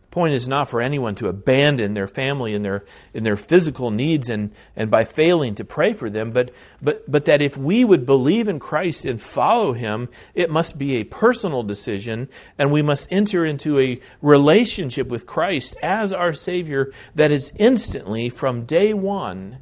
The 0.03 0.09
point 0.09 0.35
is 0.35 0.49
not 0.49 0.71
for 0.71 0.81
anyone 0.81 1.15
to 1.17 1.29
abandon 1.29 1.93
their 1.93 2.09
family 2.09 2.55
and 2.55 2.65
their, 2.65 2.87
in 3.13 3.23
their 3.23 3.37
physical 3.37 3.91
needs 3.91 4.31
and, 4.31 4.51
and 4.75 4.91
by 4.91 5.05
failing 5.05 5.55
to 5.57 5.65
pray 5.65 5.93
for 5.93 6.09
them, 6.09 6.33
but, 6.33 6.53
but, 6.81 7.09
but 7.09 7.27
that 7.27 7.43
if 7.43 7.57
we 7.59 7.85
would 7.85 8.07
believe 8.07 8.49
in 8.49 8.59
Christ 8.59 9.05
and 9.05 9.21
follow 9.21 9.75
Him, 9.75 10.09
it 10.35 10.51
must 10.51 10.79
be 10.79 10.95
a 10.97 11.05
personal 11.05 11.63
decision, 11.63 12.29
and 12.59 12.73
we 12.73 12.81
must 12.81 13.07
enter 13.11 13.45
into 13.45 13.79
a 13.79 14.01
relationship 14.23 15.09
with 15.09 15.27
Christ 15.27 15.77
as 15.83 16.15
our 16.15 16.33
Savior 16.33 16.91
that 17.15 17.31
is 17.31 17.53
instantly, 17.57 18.31
from 18.31 18.65
day 18.65 18.95
one, 18.95 19.59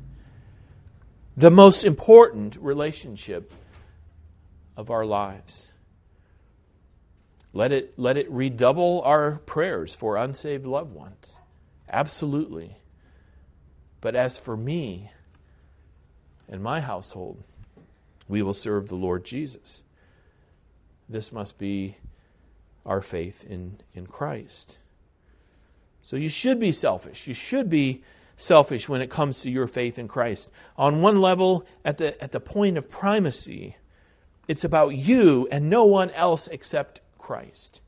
the 1.36 1.50
most 1.50 1.84
important 1.84 2.56
relationship 2.60 3.52
of 4.76 4.88
our 4.88 5.04
lives. 5.04 5.73
Let 7.56 7.70
it, 7.70 7.94
let 7.96 8.16
it 8.16 8.28
redouble 8.30 9.00
our 9.04 9.36
prayers 9.46 9.94
for 9.94 10.16
unsaved 10.16 10.66
loved 10.66 10.92
ones. 10.92 11.38
Absolutely. 11.88 12.78
But 14.00 14.16
as 14.16 14.36
for 14.36 14.56
me 14.56 15.12
and 16.48 16.60
my 16.60 16.80
household, 16.80 17.44
we 18.28 18.42
will 18.42 18.54
serve 18.54 18.88
the 18.88 18.96
Lord 18.96 19.24
Jesus. 19.24 19.84
This 21.08 21.30
must 21.30 21.56
be 21.56 21.96
our 22.84 23.00
faith 23.00 23.44
in, 23.48 23.78
in 23.94 24.08
Christ. 24.08 24.78
So 26.02 26.16
you 26.16 26.28
should 26.28 26.58
be 26.58 26.72
selfish. 26.72 27.28
You 27.28 27.34
should 27.34 27.70
be 27.70 28.02
selfish 28.36 28.88
when 28.88 29.00
it 29.00 29.10
comes 29.10 29.42
to 29.42 29.50
your 29.50 29.68
faith 29.68 29.96
in 29.96 30.08
Christ. 30.08 30.50
On 30.76 31.02
one 31.02 31.20
level, 31.20 31.64
at 31.84 31.98
the, 31.98 32.20
at 32.22 32.32
the 32.32 32.40
point 32.40 32.76
of 32.76 32.90
primacy, 32.90 33.76
it's 34.48 34.64
about 34.64 34.96
you 34.96 35.46
and 35.52 35.70
no 35.70 35.84
one 35.84 36.10
else 36.10 36.48
except 36.48 37.00
Christ. 37.24 37.80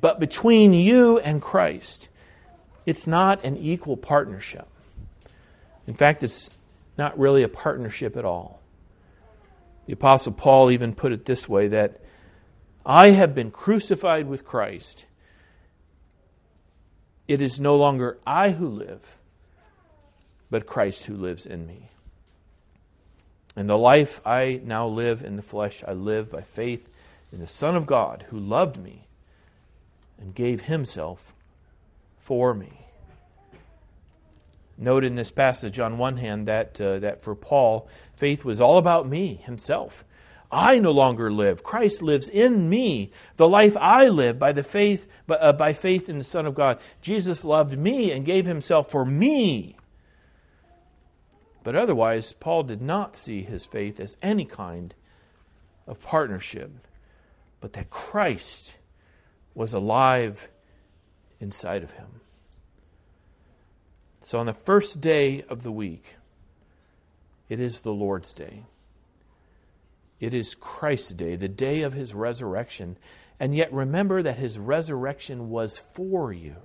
But 0.00 0.20
between 0.20 0.74
you 0.74 1.18
and 1.18 1.40
Christ, 1.40 2.08
it's 2.84 3.06
not 3.06 3.42
an 3.44 3.56
equal 3.56 3.96
partnership. 3.96 4.68
In 5.86 5.94
fact, 5.94 6.22
it's 6.22 6.50
not 6.98 7.18
really 7.18 7.42
a 7.42 7.48
partnership 7.48 8.14
at 8.16 8.26
all. 8.26 8.60
The 9.86 9.94
Apostle 9.94 10.32
Paul 10.32 10.70
even 10.70 10.94
put 10.94 11.12
it 11.12 11.24
this 11.24 11.48
way 11.48 11.66
that 11.68 12.00
I 12.84 13.10
have 13.10 13.34
been 13.34 13.50
crucified 13.50 14.26
with 14.26 14.44
Christ. 14.44 15.06
It 17.26 17.40
is 17.40 17.58
no 17.58 17.74
longer 17.74 18.18
I 18.26 18.50
who 18.50 18.68
live, 18.68 19.16
but 20.50 20.66
Christ 20.66 21.06
who 21.06 21.14
lives 21.14 21.46
in 21.46 21.66
me. 21.66 21.88
And 23.56 23.68
the 23.68 23.78
life 23.78 24.20
I 24.26 24.60
now 24.62 24.86
live 24.86 25.22
in 25.22 25.36
the 25.36 25.42
flesh, 25.42 25.82
I 25.86 25.92
live 25.92 26.30
by 26.30 26.42
faith 26.42 26.90
in 27.32 27.40
the 27.40 27.46
Son 27.46 27.74
of 27.74 27.86
God 27.86 28.26
who 28.28 28.38
loved 28.38 28.76
me 28.76 29.06
and 30.20 30.34
gave 30.34 30.62
himself 30.62 31.34
for 32.18 32.54
me. 32.54 32.86
Note 34.78 35.04
in 35.04 35.14
this 35.14 35.30
passage, 35.30 35.78
on 35.78 35.98
one 35.98 36.16
hand, 36.16 36.46
that, 36.48 36.80
uh, 36.80 36.98
that 36.98 37.22
for 37.22 37.34
Paul, 37.34 37.88
faith 38.14 38.44
was 38.44 38.60
all 38.60 38.78
about 38.78 39.08
me, 39.08 39.34
himself. 39.44 40.04
I 40.50 40.78
no 40.78 40.90
longer 40.90 41.32
live. 41.32 41.62
Christ 41.62 42.02
lives 42.02 42.28
in 42.28 42.68
me. 42.68 43.10
The 43.36 43.48
life 43.48 43.76
I 43.78 44.08
live 44.08 44.38
by 44.38 44.52
the 44.52 44.62
faith 44.62 45.06
by, 45.26 45.36
uh, 45.36 45.52
by 45.52 45.72
faith 45.72 46.08
in 46.08 46.18
the 46.18 46.24
Son 46.24 46.46
of 46.46 46.54
God. 46.54 46.78
Jesus 47.00 47.44
loved 47.44 47.78
me 47.78 48.12
and 48.12 48.24
gave 48.24 48.44
himself 48.44 48.90
for 48.90 49.04
me. 49.04 49.76
But 51.64 51.76
otherwise, 51.76 52.32
Paul 52.32 52.64
did 52.64 52.82
not 52.82 53.16
see 53.16 53.42
his 53.42 53.64
faith 53.64 53.98
as 54.00 54.16
any 54.20 54.44
kind 54.44 54.94
of 55.86 56.02
partnership 56.02 56.72
but 57.62 57.72
that 57.74 57.88
Christ 57.88 58.74
was 59.54 59.72
alive 59.72 60.48
inside 61.40 61.84
of 61.84 61.92
him. 61.92 62.20
So 64.24 64.38
on 64.38 64.46
the 64.46 64.52
first 64.52 65.00
day 65.00 65.42
of 65.48 65.62
the 65.62 65.72
week, 65.72 66.16
it 67.48 67.60
is 67.60 67.80
the 67.80 67.92
Lord's 67.92 68.32
day. 68.32 68.64
It 70.18 70.34
is 70.34 70.56
Christ's 70.56 71.12
day, 71.12 71.36
the 71.36 71.48
day 71.48 71.82
of 71.82 71.92
his 71.92 72.14
resurrection. 72.14 72.96
And 73.38 73.54
yet 73.54 73.72
remember 73.72 74.22
that 74.22 74.38
his 74.38 74.58
resurrection 74.58 75.48
was 75.48 75.78
for 75.78 76.32
you. 76.32 76.56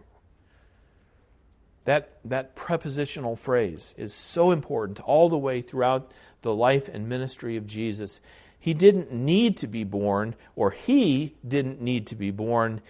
That, 1.86 2.20
that 2.25 2.56
prepositional 2.56 3.36
phrase 3.36 3.94
is 3.98 4.13
so 4.13 4.51
important 4.51 5.00
all 5.01 5.30
the 5.30 5.38
way 5.38 5.62
throughout 5.62 6.12
the 6.42 6.56
life 6.56 6.89
and 6.89 7.08
ministry 7.08 7.56
of 7.56 7.68
Jesus. 7.68 8.20
He 8.67 8.74
didn't 8.74 9.13
need 9.13 9.55
to 9.59 9.67
be 9.67 9.86
born, 9.86 10.36
or 10.53 10.71
he 10.71 11.38
didn't 11.47 11.79
need 11.79 12.05
to 12.07 12.15
be 12.15 12.31
born. 12.31 12.81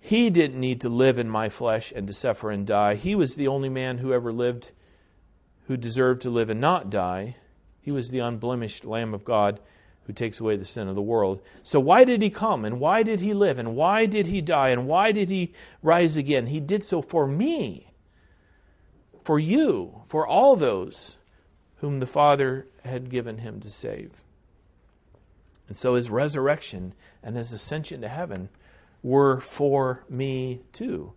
He 0.00 0.30
didn't 0.30 0.58
need 0.58 0.80
to 0.80 0.88
live 0.88 1.16
in 1.16 1.30
my 1.30 1.48
flesh 1.48 1.92
and 1.94 2.08
to 2.08 2.12
suffer 2.12 2.50
and 2.50 2.66
die. 2.66 2.96
He 2.96 3.14
was 3.14 3.36
the 3.36 3.46
only 3.46 3.68
man 3.68 3.98
who 3.98 4.12
ever 4.12 4.32
lived 4.32 4.72
who 5.68 5.76
deserved 5.76 6.22
to 6.22 6.28
live 6.28 6.50
and 6.50 6.60
not 6.60 6.90
die. 6.90 7.36
He 7.82 7.92
was 7.92 8.10
the 8.10 8.18
unblemished 8.18 8.84
Lamb 8.84 9.14
of 9.14 9.24
God 9.24 9.60
who 10.08 10.12
takes 10.12 10.40
away 10.40 10.56
the 10.56 10.64
sin 10.64 10.88
of 10.88 10.96
the 10.96 11.00
world. 11.00 11.40
So, 11.62 11.78
why 11.78 12.02
did 12.02 12.20
he 12.20 12.28
come? 12.28 12.64
And 12.64 12.80
why 12.80 13.04
did 13.04 13.20
he 13.20 13.32
live? 13.32 13.60
And 13.60 13.76
why 13.76 14.06
did 14.06 14.26
he 14.26 14.40
die? 14.40 14.70
And 14.70 14.88
why 14.88 15.12
did 15.12 15.30
he 15.30 15.52
rise 15.84 16.16
again? 16.16 16.48
He 16.48 16.58
did 16.58 16.82
so 16.82 17.00
for 17.00 17.28
me, 17.28 17.92
for 19.22 19.38
you, 19.38 20.02
for 20.08 20.26
all 20.26 20.56
those 20.56 21.16
whom 21.76 22.00
the 22.00 22.08
Father 22.08 22.66
had 22.84 23.08
given 23.08 23.38
him 23.38 23.60
to 23.60 23.70
save. 23.70 24.24
And 25.68 25.76
so, 25.76 25.94
his 25.94 26.10
resurrection 26.10 26.94
and 27.22 27.36
his 27.36 27.52
ascension 27.52 28.00
to 28.02 28.08
heaven 28.08 28.50
were 29.02 29.40
for 29.40 30.04
me 30.08 30.62
too. 30.72 31.12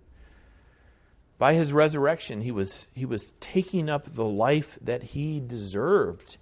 By 1.38 1.54
his 1.54 1.72
resurrection, 1.72 2.42
he 2.42 2.52
was, 2.52 2.88
he 2.94 3.06
was 3.06 3.34
taking 3.40 3.90
up 3.90 4.16
the 4.16 4.26
life 4.26 4.78
that 4.82 5.04
he 5.04 5.40
deserved 5.40 6.38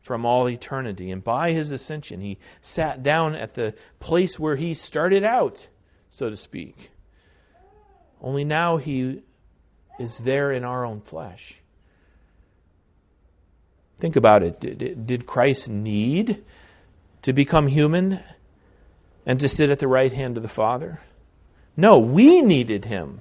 from 0.00 0.24
all 0.24 0.48
eternity. 0.48 1.10
And 1.10 1.22
by 1.22 1.50
his 1.50 1.72
ascension, 1.72 2.20
he 2.20 2.38
sat 2.62 3.02
down 3.02 3.34
at 3.34 3.54
the 3.54 3.74
place 3.98 4.38
where 4.38 4.54
he 4.54 4.72
started 4.72 5.24
out, 5.24 5.68
so 6.10 6.30
to 6.30 6.36
speak. 6.36 6.90
Only 8.22 8.44
now 8.44 8.76
he 8.76 9.22
is 9.98 10.18
there 10.18 10.52
in 10.52 10.62
our 10.62 10.84
own 10.84 11.00
flesh. 11.00 11.60
Think 13.98 14.14
about 14.14 14.42
it. 14.42 14.60
Did, 14.60 15.06
did 15.06 15.26
Christ 15.26 15.68
need 15.68 16.44
to 17.26 17.32
become 17.32 17.66
human 17.66 18.20
and 19.26 19.40
to 19.40 19.48
sit 19.48 19.68
at 19.68 19.80
the 19.80 19.88
right 19.88 20.12
hand 20.12 20.36
of 20.36 20.44
the 20.44 20.48
Father? 20.48 21.00
No, 21.76 21.98
we 21.98 22.40
needed 22.40 22.84
him 22.84 23.20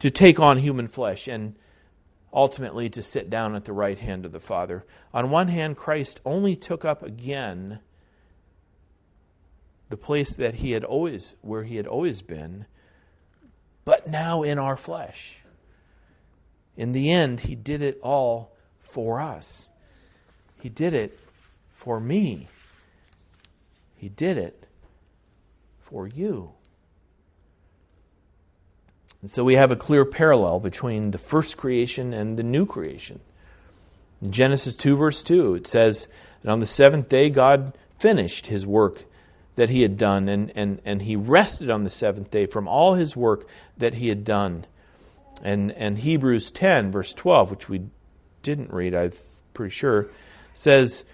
to 0.00 0.10
take 0.10 0.38
on 0.38 0.58
human 0.58 0.88
flesh 0.88 1.26
and 1.26 1.54
ultimately 2.34 2.90
to 2.90 3.00
sit 3.00 3.30
down 3.30 3.54
at 3.54 3.64
the 3.64 3.72
right 3.72 3.98
hand 3.98 4.26
of 4.26 4.32
the 4.32 4.38
Father. 4.38 4.84
On 5.14 5.30
one 5.30 5.48
hand, 5.48 5.78
Christ 5.78 6.20
only 6.26 6.54
took 6.54 6.84
up 6.84 7.02
again 7.02 7.78
the 9.88 9.96
place 9.96 10.36
that 10.36 10.56
he 10.56 10.72
had 10.72 10.84
always 10.84 11.34
where 11.40 11.64
he 11.64 11.76
had 11.76 11.86
always 11.86 12.20
been, 12.20 12.66
but 13.86 14.06
now 14.06 14.42
in 14.42 14.58
our 14.58 14.76
flesh. 14.76 15.38
In 16.76 16.92
the 16.92 17.10
end, 17.10 17.40
he 17.40 17.54
did 17.54 17.80
it 17.80 17.98
all 18.02 18.54
for 18.80 19.18
us. 19.18 19.70
He 20.60 20.68
did 20.68 20.92
it 20.92 21.18
for 21.86 22.00
me. 22.00 22.48
He 23.94 24.08
did 24.08 24.36
it 24.36 24.66
for 25.78 26.08
you. 26.08 26.50
And 29.22 29.30
so 29.30 29.44
we 29.44 29.54
have 29.54 29.70
a 29.70 29.76
clear 29.76 30.04
parallel 30.04 30.58
between 30.58 31.12
the 31.12 31.18
first 31.18 31.56
creation 31.56 32.12
and 32.12 32.36
the 32.36 32.42
new 32.42 32.66
creation. 32.66 33.20
In 34.20 34.32
Genesis 34.32 34.74
2, 34.74 34.96
verse 34.96 35.22
2, 35.22 35.54
it 35.54 35.68
says, 35.68 36.08
And 36.42 36.50
on 36.50 36.58
the 36.58 36.66
seventh 36.66 37.08
day, 37.08 37.30
God 37.30 37.72
finished 37.96 38.46
his 38.46 38.66
work 38.66 39.04
that 39.54 39.70
he 39.70 39.82
had 39.82 39.96
done, 39.96 40.28
and, 40.28 40.50
and, 40.56 40.80
and 40.84 41.02
he 41.02 41.14
rested 41.14 41.70
on 41.70 41.84
the 41.84 41.90
seventh 41.90 42.32
day 42.32 42.46
from 42.46 42.66
all 42.66 42.94
his 42.94 43.14
work 43.14 43.48
that 43.76 43.94
he 43.94 44.08
had 44.08 44.24
done. 44.24 44.66
And, 45.40 45.70
and 45.70 45.98
Hebrews 45.98 46.50
10, 46.50 46.90
verse 46.90 47.14
12, 47.14 47.48
which 47.52 47.68
we 47.68 47.82
didn't 48.42 48.72
read, 48.72 48.92
I'm 48.92 49.12
pretty 49.54 49.70
sure, 49.70 50.08
says, 50.52 51.04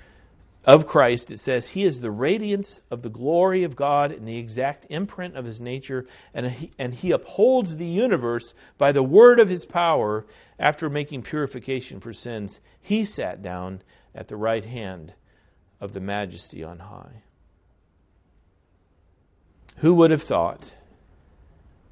of 0.65 0.87
Christ, 0.87 1.31
it 1.31 1.41
says, 1.41 1.69
He 1.69 1.83
is 1.83 2.01
the 2.01 2.11
radiance 2.11 2.81
of 2.91 3.03
the 3.03 3.11
glory 3.11 3.65
of 3.65 3.75
God 3.75 4.13
and 4.13 4.29
the 4.29 4.39
exact 4.39 4.87
imprint 4.91 5.37
of 5.37 5.45
His 5.45 5.61
nature, 5.61 6.07
and 6.33 6.47
he, 6.47 6.71
and 6.79 6.95
he 6.95 7.11
upholds 7.11 7.77
the 7.77 7.87
universe 7.87 8.55
by 8.79 8.93
the 8.93 9.03
word 9.03 9.41
of 9.41 9.49
His 9.49 9.67
power. 9.67 10.25
After 10.59 10.89
making 10.89 11.23
purification 11.23 11.99
for 11.99 12.13
sins, 12.13 12.61
He 12.81 13.05
sat 13.05 13.43
down 13.43 13.83
at 14.15 14.29
the 14.29 14.37
right 14.37 14.65
hand 14.65 15.15
of 15.81 15.93
the 15.93 16.01
majesty 16.01 16.63
on 16.63 16.79
high. 16.79 17.23
Who 19.79 19.95
would 19.95 20.13
have 20.13 20.23
thought 20.23 20.75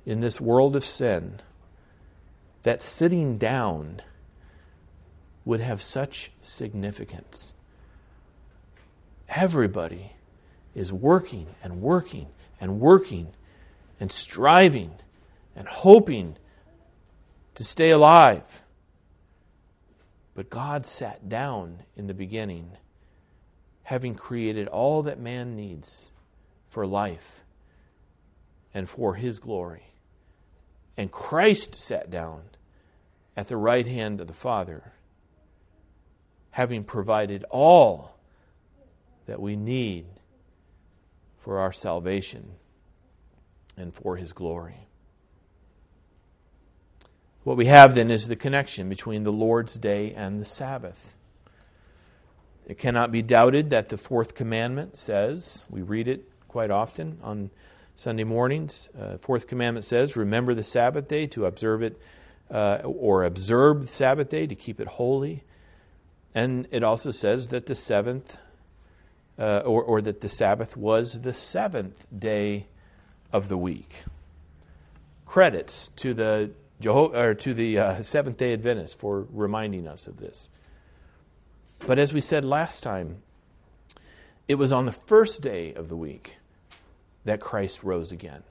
in 0.06 0.20
this 0.20 0.40
world 0.40 0.76
of 0.76 0.84
sin 0.84 1.40
that 2.62 2.80
sitting 2.80 3.36
down 3.36 4.02
would 5.44 5.60
have 5.60 5.82
such 5.82 6.30
significance? 6.40 7.54
Everybody 9.30 10.12
is 10.74 10.92
working 10.92 11.46
and 11.62 11.80
working 11.80 12.26
and 12.60 12.80
working 12.80 13.30
and 14.00 14.10
striving 14.10 14.92
and 15.54 15.68
hoping 15.68 16.36
to 17.54 17.64
stay 17.64 17.90
alive. 17.90 18.64
But 20.34 20.50
God 20.50 20.84
sat 20.84 21.28
down 21.28 21.84
in 21.96 22.08
the 22.08 22.14
beginning, 22.14 22.72
having 23.84 24.14
created 24.14 24.66
all 24.68 25.02
that 25.02 25.20
man 25.20 25.54
needs 25.54 26.10
for 26.68 26.86
life 26.86 27.44
and 28.74 28.88
for 28.88 29.14
his 29.14 29.38
glory. 29.38 29.94
And 30.96 31.12
Christ 31.12 31.74
sat 31.74 32.10
down 32.10 32.42
at 33.36 33.48
the 33.48 33.56
right 33.56 33.86
hand 33.86 34.20
of 34.20 34.26
the 34.26 34.32
Father, 34.32 34.92
having 36.50 36.84
provided 36.84 37.44
all 37.50 38.16
that 39.30 39.40
we 39.40 39.54
need 39.54 40.06
for 41.38 41.60
our 41.60 41.70
salvation 41.70 42.50
and 43.76 43.94
for 43.94 44.16
His 44.16 44.32
glory. 44.32 44.88
What 47.44 47.56
we 47.56 47.66
have 47.66 47.94
then 47.94 48.10
is 48.10 48.26
the 48.26 48.34
connection 48.34 48.88
between 48.88 49.22
the 49.22 49.30
Lord's 49.30 49.74
day 49.74 50.12
and 50.14 50.40
the 50.40 50.44
Sabbath. 50.44 51.14
It 52.66 52.76
cannot 52.76 53.12
be 53.12 53.22
doubted 53.22 53.70
that 53.70 53.88
the 53.88 53.96
fourth 53.96 54.34
commandment 54.34 54.96
says, 54.96 55.64
we 55.70 55.80
read 55.80 56.08
it 56.08 56.28
quite 56.48 56.72
often 56.72 57.18
on 57.22 57.50
Sunday 57.94 58.24
mornings. 58.24 58.88
Uh, 59.00 59.18
fourth 59.18 59.46
commandment 59.46 59.84
says, 59.84 60.16
Remember 60.16 60.54
the 60.54 60.64
Sabbath 60.64 61.06
day 61.06 61.28
to 61.28 61.46
observe 61.46 61.84
it, 61.84 62.02
uh, 62.50 62.78
or 62.82 63.22
observe 63.22 63.82
the 63.82 63.86
Sabbath 63.86 64.28
day 64.28 64.48
to 64.48 64.56
keep 64.56 64.80
it 64.80 64.88
holy. 64.88 65.44
And 66.34 66.66
it 66.72 66.82
also 66.82 67.12
says 67.12 67.46
that 67.48 67.66
the 67.66 67.76
seventh 67.76 68.36
uh, 69.40 69.62
or, 69.64 69.82
or 69.82 70.02
that 70.02 70.20
the 70.20 70.28
Sabbath 70.28 70.76
was 70.76 71.22
the 71.22 71.32
seventh 71.32 72.06
day 72.16 72.66
of 73.32 73.48
the 73.48 73.56
week. 73.56 74.04
Credits 75.24 75.88
to 75.96 76.12
the 76.12 76.50
Jeho- 76.82 77.14
or 77.14 77.34
to 77.34 77.54
the 77.54 77.78
uh, 77.78 78.02
Seventh 78.02 78.36
Day 78.36 78.52
Adventists 78.52 78.94
for 78.94 79.26
reminding 79.30 79.86
us 79.86 80.06
of 80.06 80.18
this. 80.18 80.50
But 81.86 81.98
as 81.98 82.12
we 82.12 82.20
said 82.20 82.44
last 82.44 82.82
time, 82.82 83.22
it 84.48 84.56
was 84.56 84.72
on 84.72 84.86
the 84.86 84.92
first 84.92 85.40
day 85.40 85.72
of 85.74 85.88
the 85.88 85.96
week 85.96 86.36
that 87.24 87.40
Christ 87.40 87.82
rose 87.82 88.12
again. 88.12 88.42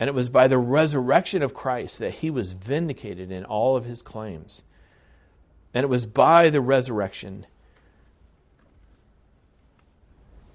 And 0.00 0.08
it 0.08 0.14
was 0.14 0.28
by 0.28 0.48
the 0.48 0.58
resurrection 0.58 1.42
of 1.42 1.54
Christ 1.54 1.98
that 1.98 2.16
he 2.16 2.30
was 2.30 2.52
vindicated 2.52 3.30
in 3.30 3.44
all 3.44 3.76
of 3.76 3.84
his 3.84 4.02
claims. 4.02 4.62
And 5.72 5.84
it 5.84 5.88
was 5.88 6.06
by 6.06 6.50
the 6.50 6.60
resurrection 6.60 7.46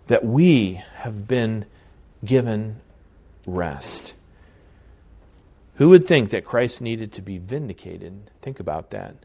that 0.09 0.25
we 0.25 0.81
have 0.95 1.27
been 1.27 1.65
given 2.25 2.81
rest. 3.45 4.15
Who 5.75 5.89
would 5.89 6.05
think 6.05 6.31
that 6.31 6.43
Christ 6.43 6.81
needed 6.81 7.13
to 7.13 7.21
be 7.21 7.37
vindicated? 7.37 8.31
Think 8.41 8.59
about 8.59 8.89
that. 8.89 9.15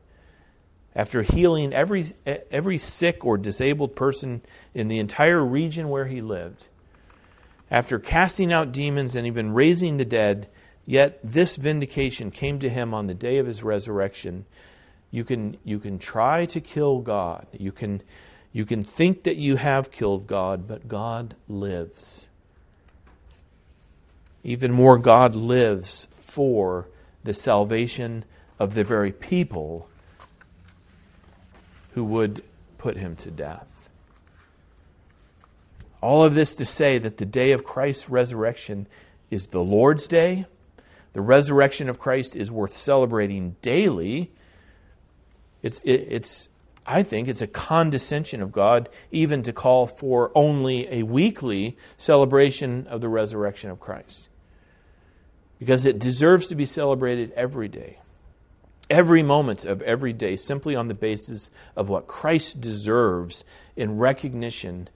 After 0.94 1.22
healing 1.22 1.72
every, 1.72 2.12
every 2.50 2.76
sick 2.76 3.24
or 3.24 3.38
disabled 3.38 3.96
person 3.96 4.42
in 4.74 4.88
the 4.88 4.98
entire 4.98 5.42
region 5.42 5.88
where 5.88 6.04
he 6.04 6.20
lived, 6.20 6.66
after 7.70 7.98
casting 7.98 8.52
out 8.52 8.70
demons 8.70 9.16
and 9.16 9.26
even 9.26 9.54
raising 9.54 9.96
the 9.96 10.04
dead, 10.04 10.48
yet 10.84 11.18
this 11.24 11.56
vindication 11.56 12.30
came 12.30 12.58
to 12.58 12.68
him 12.68 12.92
on 12.92 13.06
the 13.06 13.14
day 13.14 13.38
of 13.38 13.46
his 13.46 13.62
resurrection. 13.62 14.44
You 15.10 15.24
can, 15.24 15.56
you 15.64 15.78
can 15.78 15.98
try 15.98 16.44
to 16.44 16.60
kill 16.60 16.98
God. 16.98 17.46
You 17.52 17.72
can, 17.72 18.02
you 18.54 18.64
can 18.64 18.84
think 18.84 19.24
that 19.24 19.36
you 19.36 19.56
have 19.56 19.90
killed 19.90 20.28
God, 20.28 20.68
but 20.68 20.86
God 20.86 21.34
lives. 21.48 22.28
Even 24.44 24.70
more, 24.70 24.96
God 24.96 25.34
lives 25.34 26.06
for 26.20 26.86
the 27.24 27.34
salvation 27.34 28.24
of 28.60 28.74
the 28.74 28.84
very 28.84 29.10
people 29.10 29.88
who 31.94 32.04
would 32.04 32.44
put 32.78 32.96
him 32.96 33.16
to 33.16 33.30
death. 33.32 33.88
All 36.00 36.22
of 36.22 36.34
this 36.34 36.54
to 36.54 36.64
say 36.64 36.98
that 36.98 37.16
the 37.16 37.26
day 37.26 37.50
of 37.50 37.64
Christ's 37.64 38.08
resurrection 38.08 38.86
is 39.32 39.48
the 39.48 39.64
Lord's 39.64 40.06
day. 40.06 40.46
The 41.12 41.22
resurrection 41.22 41.88
of 41.88 41.98
Christ 41.98 42.36
is 42.36 42.52
worth 42.52 42.76
celebrating 42.76 43.56
daily. 43.62 44.30
It's, 45.60 45.80
it, 45.80 46.06
it's, 46.08 46.48
I 46.86 47.02
think 47.02 47.28
it's 47.28 47.42
a 47.42 47.46
condescension 47.46 48.42
of 48.42 48.52
God 48.52 48.88
even 49.10 49.42
to 49.44 49.52
call 49.52 49.86
for 49.86 50.30
only 50.34 50.86
a 50.92 51.02
weekly 51.02 51.76
celebration 51.96 52.86
of 52.88 53.00
the 53.00 53.08
resurrection 53.08 53.70
of 53.70 53.80
Christ. 53.80 54.28
Because 55.58 55.86
it 55.86 55.98
deserves 55.98 56.48
to 56.48 56.54
be 56.54 56.66
celebrated 56.66 57.32
every 57.32 57.68
day 57.68 57.98
every 58.90 59.22
moment 59.22 59.64
of 59.64 59.80
every 59.82 60.12
day 60.12 60.36
simply 60.36 60.76
on 60.76 60.88
the 60.88 60.94
basis 60.94 61.50
of 61.76 61.88
what 61.88 62.06
Christ 62.06 62.60
deserves 62.60 63.44
in 63.76 63.98
recognition 63.98 64.88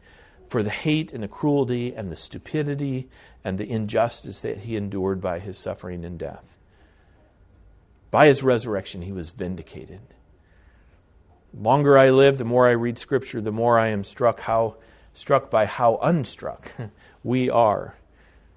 for 0.48 0.62
the 0.62 0.70
hate 0.70 1.12
and 1.12 1.22
the 1.22 1.28
cruelty 1.28 1.94
and 1.94 2.10
the 2.10 2.16
stupidity 2.16 3.08
and 3.44 3.58
the 3.58 3.68
injustice 3.68 4.40
that 4.40 4.58
he 4.58 4.76
endured 4.76 5.20
by 5.20 5.38
his 5.38 5.58
suffering 5.58 6.04
and 6.04 6.18
death. 6.18 6.58
By 8.10 8.26
his 8.26 8.42
resurrection, 8.42 9.02
he 9.02 9.12
was 9.12 9.30
vindicated. 9.30 10.00
The 11.52 11.62
longer 11.62 11.98
I 11.98 12.10
live, 12.10 12.38
the 12.38 12.44
more 12.44 12.68
I 12.68 12.72
read 12.72 12.98
Scripture, 12.98 13.40
the 13.40 13.52
more 13.52 13.78
I 13.78 13.88
am 13.88 14.04
struck 14.04 14.40
how 14.40 14.76
struck 15.14 15.50
by 15.50 15.66
how 15.66 15.98
unstruck 16.02 16.68
we 17.24 17.50
are 17.50 17.94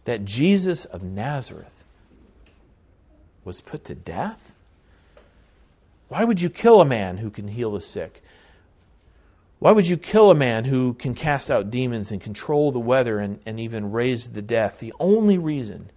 that 0.06 0.25
Jesus 0.25 0.86
of 0.86 1.01
Nazareth 1.01 1.84
was 3.43 3.62
put 3.62 3.84
to 3.86 3.95
death 3.95 4.54
why 6.12 6.25
would 6.25 6.41
you 6.41 6.49
kill 6.49 6.82
a 6.82 6.86
man 6.86 7.19
who 7.19 7.30
can 7.30 7.47
heal 7.47 7.71
the 7.71 7.80
sick? 7.80 8.21
Why 9.60 9.71
would 9.71 9.88
you 9.88 9.95
kill 9.95 10.30
a 10.30 10.36
man 10.36 10.65
who 10.65 10.93
can 10.93 11.15
cast 11.15 11.49
out 11.49 11.71
demons 11.71 12.12
and 12.12 12.19
control 12.19 12.73
the 12.73 12.82
weather 12.82 13.19
and, 13.19 13.39
and 13.45 13.62
even 13.62 13.93
raise 13.93 14.32
the 14.32 14.41
death? 14.41 14.82
The 14.82 14.91
only 14.99 15.38
reason 15.38 15.89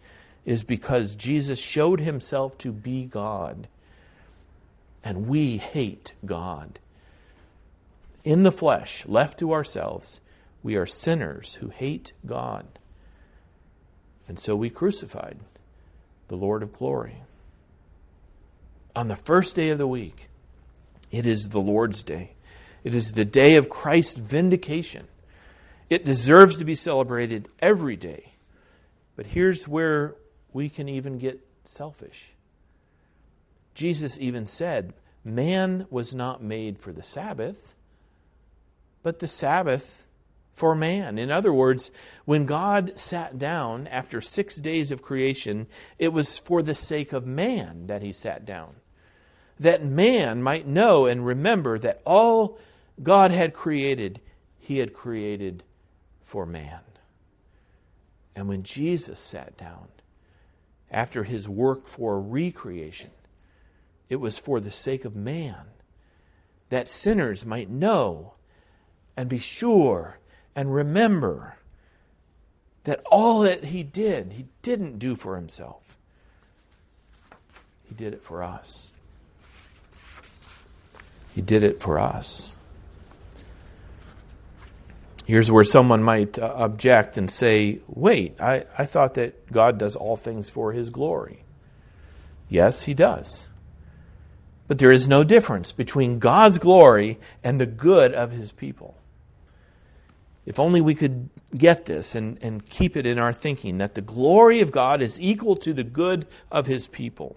is 0.44 0.62
because 0.62 1.16
Jesus 1.16 1.58
showed 1.58 1.98
himself 1.98 2.56
to 2.58 2.70
be 2.70 3.06
God. 3.06 3.66
And 5.02 5.26
we 5.26 5.56
hate 5.56 6.12
God. 6.24 6.78
In 8.24 8.42
the 8.42 8.52
flesh, 8.52 9.04
left 9.06 9.38
to 9.38 9.52
ourselves, 9.52 10.20
we 10.62 10.76
are 10.76 10.86
sinners 10.86 11.54
who 11.60 11.68
hate 11.68 12.14
God. 12.26 12.66
And 14.26 14.38
so 14.38 14.56
we 14.56 14.70
crucified 14.70 15.38
the 16.28 16.36
Lord 16.36 16.62
of 16.62 16.72
glory 16.72 17.20
on 18.96 19.08
the 19.08 19.16
first 19.16 19.56
day 19.56 19.70
of 19.70 19.78
the 19.78 19.86
week, 19.86 20.28
it 21.10 21.26
is 21.26 21.48
the 21.48 21.60
Lord's 21.60 22.02
day. 22.02 22.34
It 22.82 22.94
is 22.94 23.12
the 23.12 23.24
day 23.24 23.56
of 23.56 23.68
Christ's 23.68 24.18
vindication. 24.18 25.08
It 25.88 26.04
deserves 26.04 26.58
to 26.58 26.64
be 26.64 26.74
celebrated 26.74 27.48
every 27.60 27.96
day. 27.96 28.34
But 29.16 29.26
here's 29.26 29.66
where 29.66 30.16
we 30.52 30.68
can 30.68 30.88
even 30.88 31.18
get 31.18 31.40
selfish. 31.64 32.32
Jesus 33.74 34.18
even 34.20 34.46
said, 34.46 34.92
Man 35.24 35.86
was 35.88 36.14
not 36.14 36.42
made 36.42 36.78
for 36.78 36.92
the 36.92 37.02
Sabbath, 37.02 37.74
but 39.04 39.20
the 39.20 39.28
Sabbath 39.28 40.04
for 40.52 40.74
man. 40.74 41.16
In 41.16 41.30
other 41.30 41.52
words, 41.52 41.92
when 42.24 42.46
God 42.46 42.98
sat 42.98 43.38
down 43.38 43.86
after 43.86 44.20
six 44.20 44.56
days 44.56 44.90
of 44.90 45.02
creation, 45.02 45.68
it 46.00 46.12
was 46.12 46.38
for 46.38 46.60
the 46.60 46.74
sake 46.74 47.12
of 47.12 47.24
man 47.24 47.86
that 47.86 48.02
he 48.02 48.10
sat 48.10 48.44
down 48.44 48.74
that 49.58 49.84
man 49.84 50.42
might 50.42 50.66
know 50.66 51.06
and 51.06 51.24
remember 51.24 51.78
that 51.78 52.00
all 52.04 52.58
God 53.02 53.30
had 53.30 53.54
created, 53.54 54.20
he 54.58 54.78
had 54.78 54.92
created 54.92 55.62
for 56.22 56.46
man. 56.46 56.80
And 58.34 58.48
when 58.48 58.62
Jesus 58.62 59.20
sat 59.20 59.56
down 59.56 59.88
after 60.90 61.24
his 61.24 61.48
work 61.48 61.86
for 61.86 62.20
recreation, 62.20 63.10
it 64.08 64.16
was 64.16 64.38
for 64.38 64.60
the 64.60 64.70
sake 64.70 65.04
of 65.04 65.14
man, 65.14 65.66
that 66.68 66.88
sinners 66.88 67.46
might 67.46 67.70
know 67.70 68.34
and 69.16 69.28
be 69.28 69.38
sure 69.38 70.18
and 70.56 70.74
remember 70.74 71.56
that 72.84 73.02
all 73.10 73.40
that 73.40 73.64
he 73.64 73.82
did, 73.82 74.32
he 74.32 74.46
didn't 74.62 74.98
do 74.98 75.16
for 75.16 75.36
himself. 75.36 75.96
He 77.88 77.94
did 77.94 78.12
it 78.12 78.22
for 78.22 78.42
us. 78.42 78.90
He 81.34 81.42
did 81.42 81.64
it 81.64 81.80
for 81.80 81.98
us. 81.98 82.54
Here's 85.26 85.50
where 85.50 85.64
someone 85.64 86.02
might 86.02 86.38
uh, 86.38 86.52
object 86.54 87.16
and 87.16 87.30
say, 87.30 87.80
wait, 87.88 88.38
I, 88.40 88.66
I 88.76 88.84
thought 88.84 89.14
that 89.14 89.50
God 89.50 89.78
does 89.78 89.96
all 89.96 90.16
things 90.16 90.50
for 90.50 90.72
his 90.72 90.90
glory. 90.90 91.44
Yes, 92.48 92.82
he 92.82 92.92
does. 92.92 93.46
But 94.68 94.78
there 94.78 94.92
is 94.92 95.08
no 95.08 95.24
difference 95.24 95.72
between 95.72 96.18
God's 96.18 96.58
glory 96.58 97.18
and 97.42 97.58
the 97.58 97.66
good 97.66 98.12
of 98.12 98.32
his 98.32 98.52
people. 98.52 98.96
If 100.46 100.58
only 100.58 100.80
we 100.80 100.94
could 100.94 101.30
get 101.56 101.86
this 101.86 102.14
and, 102.14 102.38
and 102.42 102.68
keep 102.68 102.96
it 102.96 103.06
in 103.06 103.18
our 103.18 103.32
thinking 103.32 103.78
that 103.78 103.94
the 103.94 104.02
glory 104.02 104.60
of 104.60 104.72
God 104.72 105.00
is 105.00 105.20
equal 105.20 105.56
to 105.56 105.72
the 105.72 105.84
good 105.84 106.26
of 106.50 106.66
his 106.66 106.86
people. 106.86 107.36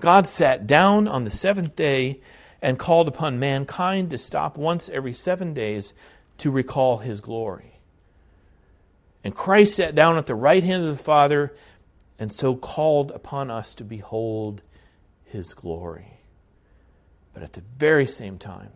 God 0.00 0.26
sat 0.26 0.66
down 0.66 1.08
on 1.08 1.24
the 1.24 1.30
seventh 1.30 1.76
day 1.76 2.20
and 2.62 2.78
called 2.78 3.08
upon 3.08 3.38
mankind 3.38 4.10
to 4.10 4.18
stop 4.18 4.56
once 4.56 4.88
every 4.88 5.12
seven 5.12 5.52
days 5.52 5.94
to 6.38 6.50
recall 6.50 6.98
his 6.98 7.20
glory. 7.20 7.78
And 9.22 9.34
Christ 9.34 9.76
sat 9.76 9.94
down 9.94 10.16
at 10.16 10.26
the 10.26 10.34
right 10.34 10.62
hand 10.62 10.84
of 10.84 10.96
the 10.96 11.02
Father 11.02 11.54
and 12.18 12.32
so 12.32 12.56
called 12.56 13.10
upon 13.10 13.50
us 13.50 13.74
to 13.74 13.84
behold 13.84 14.62
his 15.24 15.52
glory. 15.54 16.20
But 17.34 17.42
at 17.42 17.52
the 17.52 17.62
very 17.76 18.06
same 18.06 18.38
time, 18.38 18.70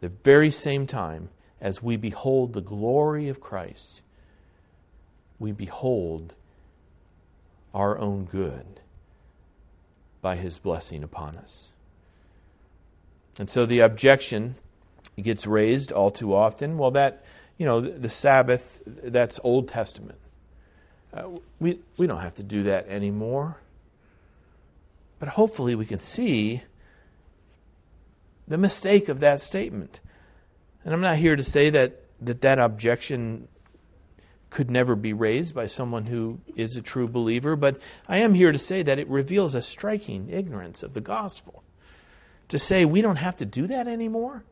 the 0.00 0.08
very 0.08 0.50
same 0.50 0.86
time 0.86 1.30
as 1.62 1.80
we 1.80 1.96
behold 1.96 2.52
the 2.52 2.60
glory 2.60 3.28
of 3.28 3.40
Christ, 3.40 4.02
we 5.38 5.52
behold 5.52 6.34
our 7.72 7.96
own 7.96 8.24
good 8.24 8.80
by 10.20 10.34
his 10.34 10.58
blessing 10.58 11.04
upon 11.04 11.36
us. 11.36 11.70
And 13.38 13.48
so 13.48 13.64
the 13.64 13.78
objection 13.78 14.56
gets 15.20 15.46
raised 15.46 15.92
all 15.92 16.10
too 16.10 16.34
often. 16.34 16.78
Well, 16.78 16.90
that, 16.90 17.24
you 17.56 17.64
know, 17.64 17.80
the, 17.80 18.10
Sabbath, 18.10 18.80
that's 18.84 19.38
Old 19.44 19.68
Testament. 19.68 20.18
Uh, 21.14 21.28
we, 21.60 21.78
we 21.96 22.06
don't 22.08 22.20
have 22.20 22.34
to 22.34 22.42
do 22.42 22.64
that 22.64 22.88
anymore. 22.88 23.58
But 25.20 25.30
hopefully 25.30 25.76
we 25.76 25.86
can 25.86 26.00
see 26.00 26.62
the 28.48 28.58
mistake 28.58 29.08
of 29.08 29.20
that 29.20 29.40
statement. 29.40 30.00
And 30.84 30.94
I'm 30.94 31.00
not 31.00 31.16
here 31.16 31.36
to 31.36 31.44
say 31.44 31.70
that 31.70 32.02
that, 32.20 32.40
that 32.42 32.58
objection 32.58 33.48
could 34.50 34.70
never 34.70 34.94
be 34.94 35.12
raised 35.12 35.54
by 35.54 35.66
someone 35.66 36.06
who 36.06 36.40
is 36.54 36.76
a 36.76 36.82
true 36.82 37.08
believer, 37.08 37.56
but 37.56 37.80
I 38.06 38.18
am 38.18 38.34
here 38.34 38.52
to 38.52 38.58
say 38.58 38.82
that 38.82 38.98
it 38.98 39.08
reveals 39.08 39.54
a 39.54 39.62
striking 39.62 40.28
ignorance 40.28 40.82
of 40.82 40.92
the 40.92 41.00
gospel 41.00 41.64
to 42.48 42.58
say 42.58 42.84
we 42.84 43.00
don't 43.00 43.16
have 43.16 43.36
to 43.36 43.46
do 43.46 43.66
that 43.66 43.88
anymore? 43.88 44.44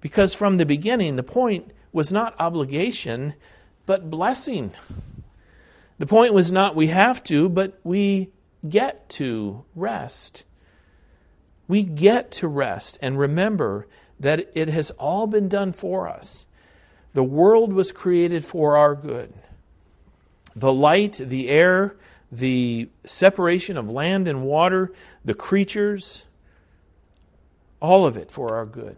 Because 0.00 0.32
from 0.32 0.56
the 0.56 0.64
beginning, 0.64 1.16
the 1.16 1.22
point 1.22 1.70
was 1.92 2.10
not 2.10 2.34
obligation, 2.38 3.34
but 3.84 4.10
blessing. 4.10 4.72
The 5.98 6.06
point 6.06 6.32
was 6.32 6.50
not 6.50 6.74
we 6.74 6.86
have 6.88 7.22
to, 7.24 7.48
but 7.48 7.78
we 7.84 8.30
get 8.66 9.08
to 9.10 9.64
rest. 9.74 10.44
We 11.68 11.82
get 11.82 12.30
to 12.32 12.48
rest 12.48 12.98
and 13.02 13.18
remember 13.18 13.86
that 14.18 14.50
it 14.54 14.68
has 14.68 14.90
all 14.92 15.26
been 15.26 15.48
done 15.48 15.72
for 15.72 16.08
us. 16.08 16.46
The 17.12 17.24
world 17.24 17.72
was 17.72 17.92
created 17.92 18.44
for 18.44 18.76
our 18.76 18.94
good. 18.94 19.32
The 20.54 20.72
light, 20.72 21.14
the 21.14 21.48
air, 21.48 21.96
the 22.30 22.88
separation 23.04 23.76
of 23.76 23.90
land 23.90 24.26
and 24.26 24.42
water, 24.42 24.92
the 25.24 25.34
creatures, 25.34 26.24
all 27.80 28.06
of 28.06 28.16
it 28.16 28.30
for 28.30 28.54
our 28.54 28.66
good. 28.66 28.96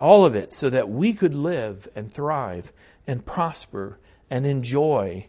All 0.00 0.24
of 0.24 0.34
it 0.34 0.50
so 0.50 0.70
that 0.70 0.88
we 0.88 1.12
could 1.12 1.34
live 1.34 1.88
and 1.94 2.12
thrive 2.12 2.72
and 3.06 3.24
prosper 3.24 3.98
and 4.30 4.46
enjoy. 4.46 5.26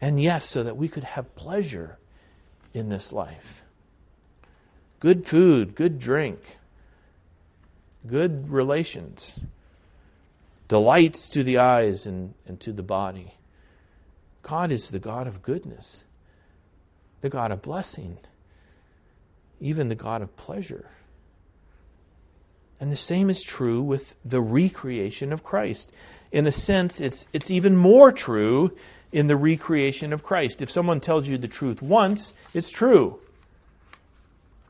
And 0.00 0.20
yes, 0.20 0.44
so 0.44 0.62
that 0.62 0.76
we 0.76 0.88
could 0.88 1.04
have 1.04 1.34
pleasure 1.34 1.98
in 2.74 2.88
this 2.88 3.12
life. 3.12 3.62
Good 5.00 5.26
food, 5.26 5.74
good 5.74 5.98
drink, 5.98 6.58
good 8.06 8.50
relations, 8.50 9.32
delights 10.68 11.28
to 11.30 11.42
the 11.42 11.58
eyes 11.58 12.06
and, 12.06 12.34
and 12.46 12.60
to 12.60 12.72
the 12.72 12.82
body. 12.82 13.34
God 14.42 14.70
is 14.70 14.90
the 14.90 14.98
God 14.98 15.26
of 15.26 15.42
goodness, 15.42 16.04
the 17.20 17.28
God 17.28 17.50
of 17.50 17.62
blessing 17.62 18.18
even 19.60 19.88
the 19.88 19.94
God 19.94 20.22
of 20.22 20.36
pleasure. 20.36 20.90
And 22.80 22.92
the 22.92 22.96
same 22.96 23.30
is 23.30 23.42
true 23.42 23.80
with 23.80 24.14
the 24.24 24.40
recreation 24.40 25.32
of 25.32 25.42
Christ. 25.42 25.90
In 26.30 26.46
a 26.46 26.52
sense, 26.52 27.00
it's, 27.00 27.26
it's 27.32 27.50
even 27.50 27.76
more 27.76 28.12
true 28.12 28.76
in 29.12 29.28
the 29.28 29.36
recreation 29.36 30.12
of 30.12 30.22
Christ. 30.22 30.60
If 30.60 30.70
someone 30.70 31.00
tells 31.00 31.26
you 31.26 31.38
the 31.38 31.48
truth 31.48 31.80
once, 31.80 32.34
it's 32.52 32.70
true. 32.70 33.18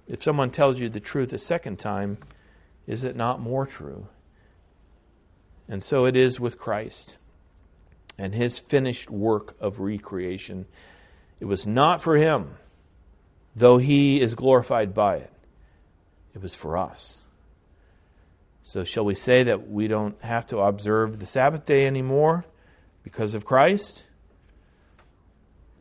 If 0.07 0.23
someone 0.23 0.51
tells 0.51 0.79
you 0.79 0.89
the 0.89 1.01
truth 1.01 1.33
a 1.33 1.39
second 1.39 1.81
time, 1.81 2.19
is 2.87 3.05
it 3.05 3.17
not 3.17 3.41
more 3.41 3.67
true? 3.67 4.09
And 5.69 5.83
so 5.83 6.07
it 6.07 6.17
is 6.17 6.39
with 6.39 6.59
Christ 6.59 7.17
and 8.19 8.35
his 8.35 8.59
finished 8.59 9.11
work 9.11 9.57
of 9.61 9.81
recreation. 9.81 10.67
It 11.41 11.47
was 11.47 11.67
not 11.67 12.01
for 12.01 12.17
him, 12.17 12.57
though 13.55 13.79
he 13.79 14.21
is 14.21 14.35
glorified 14.35 14.95
by 14.95 15.17
it, 15.17 15.33
it 16.35 16.43
was 16.43 16.55
for 16.55 16.77
us. 16.77 17.25
So, 18.63 18.83
shall 18.83 19.05
we 19.05 19.15
say 19.15 19.45
that 19.45 19.71
we 19.71 19.87
don't 19.87 20.21
have 20.23 20.45
to 20.49 20.59
observe 20.59 21.21
the 21.21 21.27
Sabbath 21.27 21.65
day 21.65 21.87
anymore 21.87 22.45
because 23.05 23.35
of 23.37 23.45
Christ? 23.45 24.03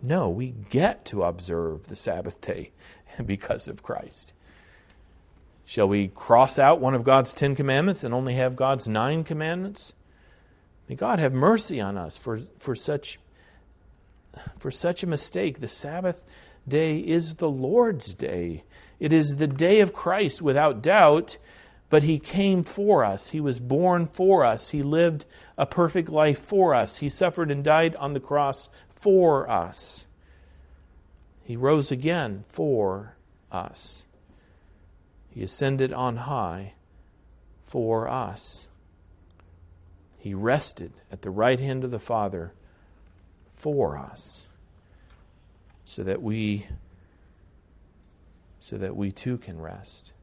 No, 0.03 0.29
we 0.29 0.53
get 0.69 1.03
to 1.05 1.23
observe 1.23 1.87
the 1.87 1.95
Sabbath 1.95 2.39
day 2.41 2.71
because 3.25 3.67
of 3.67 3.81
Christ. 3.81 4.33
Shall 5.65 5.88
we 5.88 6.10
cross 6.10 6.60
out 6.60 6.80
one 6.80 6.93
of 6.93 7.04
God's 7.04 7.34
Ten 7.34 7.56
Commandments 7.56 8.04
and 8.04 8.13
only 8.13 8.36
have 8.36 8.56
God's 8.56 8.88
nine 8.88 9.23
commandments? 9.23 9.93
May 10.88 10.95
God 10.95 11.19
have 11.19 11.34
mercy 11.34 11.82
on 11.82 11.97
us 11.97 12.17
for, 12.17 12.41
for, 12.58 12.75
such, 12.75 13.19
for 14.60 14.69
such 14.69 15.01
a 15.01 15.08
mistake. 15.08 15.60
The 15.60 15.67
Sabbath 15.67 16.23
day 16.67 16.99
is 16.99 17.36
the 17.36 17.49
Lord's 17.49 18.13
day, 18.13 18.63
it 18.99 19.12
is 19.12 19.38
the 19.38 19.47
day 19.47 19.82
of 19.82 19.93
Christ 19.93 20.41
without 20.41 20.82
doubt 20.82 21.38
but 21.89 22.04
he 22.04 22.19
came 22.19 22.63
for 22.63 23.06
us. 23.06 23.30
He 23.30 23.39
was 23.39 23.60
born 23.60 24.08
for 24.08 24.43
us. 24.43 24.69
He 24.69 24.82
lived 24.82 25.25
a 25.58 25.65
perfect 25.65 26.10
life 26.10 26.39
for 26.39 26.73
us. 26.73 26.97
He 26.97 27.10
suffered 27.10 27.51
and 27.51 27.63
died 27.63 27.95
on 27.97 28.13
the 28.13 28.19
cross 28.19 28.69
for 28.89 29.49
us. 29.49 30.06
He 31.43 31.56
rose 31.56 31.91
again 31.91 32.43
for 32.47 33.15
us. 33.51 34.04
He 35.36 35.43
ascended 35.43 35.91
on 35.91 36.15
high 36.15 36.76
for 37.65 38.08
us. 38.08 38.69
He 40.17 40.34
rested 40.34 40.93
at 41.12 41.24
the 41.24 41.30
right 41.30 41.60
hand 41.60 41.84
of 41.84 41.91
the 41.91 42.00
Father 42.00 42.54
for 43.54 43.98
us 43.98 44.48
so 45.84 46.04
that 46.04 46.21
we 46.21 46.67
so 48.62 48.78
that 48.78 48.95
we 48.95 49.12
too 49.12 49.38
can 49.38 49.60
rest. 49.60 50.13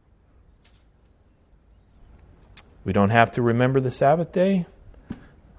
We 2.82 2.94
don't 2.94 3.10
have 3.10 3.30
to 3.32 3.42
remember 3.42 3.80
the 3.80 3.90
Sabbath 3.90 4.32
day? 4.32 4.64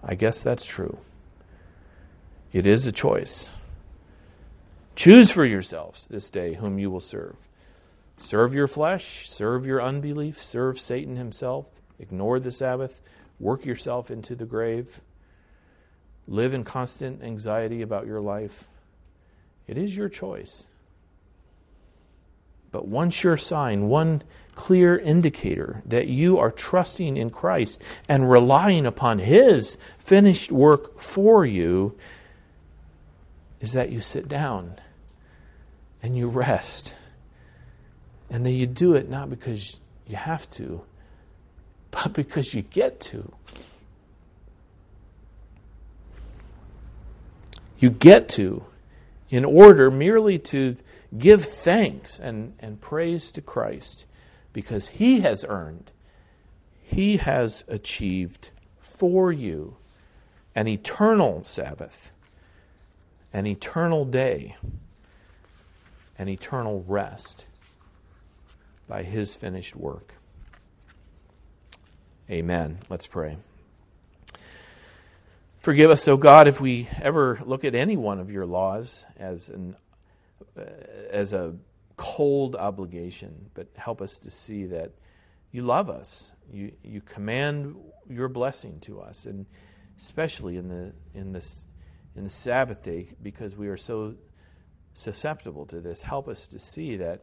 I 0.04 0.16
guess 0.16 0.42
that's 0.42 0.66
true. 0.66 0.98
It 2.52 2.66
is 2.66 2.88
a 2.88 2.92
choice. 2.92 3.52
Choose 4.96 5.32
for 5.32 5.46
yourselves 5.46 6.08
this 6.08 6.32
day 6.32 6.56
whom 6.56 6.80
you 6.80 6.90
will 6.90 7.00
serve. 7.00 7.36
Serve 8.18 8.54
your 8.54 8.68
flesh, 8.68 9.30
serve 9.30 9.66
your 9.66 9.82
unbelief, 9.82 10.42
serve 10.42 10.80
Satan 10.80 11.16
himself, 11.16 11.82
ignore 12.00 12.40
the 12.40 12.52
Sabbath, 12.52 13.02
work 13.40 13.66
yourself 13.66 14.10
into 14.10 14.36
the 14.36 14.46
grave, 14.46 15.02
live 16.28 16.54
in 16.54 16.64
constant 16.64 17.22
anxiety 17.24 17.82
about 17.82 18.08
your 18.08 18.22
life. 18.22 18.66
It 19.68 19.78
is 19.78 19.96
your 19.96 20.10
choice. 20.10 20.66
But 22.72 22.88
one 22.88 23.12
sure 23.12 23.38
sign, 23.38 23.88
one 23.88 24.24
clear 24.56 24.98
indicator 24.98 25.84
that 25.86 26.08
you 26.08 26.40
are 26.40 26.52
trusting 26.52 27.18
in 27.18 27.30
Christ 27.30 27.82
and 28.10 28.30
relying 28.30 28.86
upon 28.86 29.20
His 29.20 29.78
finished 30.00 30.52
work 30.52 31.00
for 31.00 31.46
you 31.46 31.96
is 33.62 33.74
that 33.74 33.92
you 33.92 34.02
sit 34.02 34.28
down 34.28 34.76
and 36.02 36.18
you 36.18 36.28
rest. 36.28 36.96
And 38.34 38.44
then 38.44 38.56
you 38.56 38.66
do 38.66 38.96
it 38.96 39.08
not 39.08 39.30
because 39.30 39.80
you 40.08 40.16
have 40.16 40.50
to, 40.52 40.82
but 41.92 42.14
because 42.14 42.56
you 42.56 42.64
get 42.64 43.00
to. 43.02 43.32
You 47.78 47.92
get 47.92 48.28
to 48.30 48.64
in 49.30 49.46
order 49.46 49.92
merely 49.92 50.40
to 50.40 50.78
give 51.16 51.46
thanks 51.46 52.20
and, 52.20 52.56
and 52.58 52.82
praise 52.82 53.30
to 53.34 53.42
Christ 53.42 54.06
because 54.52 54.88
He 54.88 55.20
has 55.20 55.46
earned, 55.48 55.92
He 56.82 57.18
has 57.18 57.64
achieved 57.68 58.50
for 58.80 59.32
you 59.32 59.78
an 60.56 60.68
eternal 60.68 61.44
Sabbath, 61.44 62.12
an 63.32 63.46
eternal 63.46 64.06
day, 64.06 64.56
an 66.18 66.28
eternal 66.28 66.84
rest 66.88 67.46
by 68.88 69.04
His 69.04 69.36
finished 69.36 69.76
work. 69.76 70.16
Amen. 72.30 72.80
Let's 72.90 73.08
pray. 73.08 73.38
Forgive 75.60 75.92
us, 75.92 76.08
O 76.08 76.18
God, 76.18 76.48
if 76.48 76.60
we 76.60 76.90
ever 77.02 77.40
look 77.46 77.64
at 77.64 77.74
any 77.74 77.96
one 77.96 78.20
of 78.20 78.30
your 78.30 78.46
laws 78.46 79.06
as 79.18 79.50
an 79.50 79.76
uh, 80.58 80.62
as 81.10 81.32
a 81.32 81.56
cold 81.96 82.56
obligation, 82.56 83.50
but 83.54 83.68
help 83.76 84.02
us 84.02 84.18
to 84.20 84.30
see 84.30 84.66
that 84.66 84.92
you 85.52 85.62
love 85.62 85.90
us. 85.90 86.34
You 86.52 86.74
you 86.84 87.02
command 87.02 87.78
your 88.10 88.28
blessing 88.28 88.80
to 88.82 89.00
us, 89.00 89.26
and 89.26 89.46
especially 89.98 90.58
in 90.58 90.68
the 90.68 90.92
in 91.14 91.32
this 91.32 91.66
in 92.16 92.26
the 92.26 92.30
Sabbath 92.30 92.84
day, 92.84 93.10
because 93.22 93.56
we 93.56 93.68
are 93.68 93.78
so 93.78 94.16
susceptible 94.94 95.66
to 95.68 95.80
this. 95.80 96.02
Help 96.02 96.28
us 96.28 96.46
to 96.48 96.60
see 96.60 96.98
that 96.98 97.22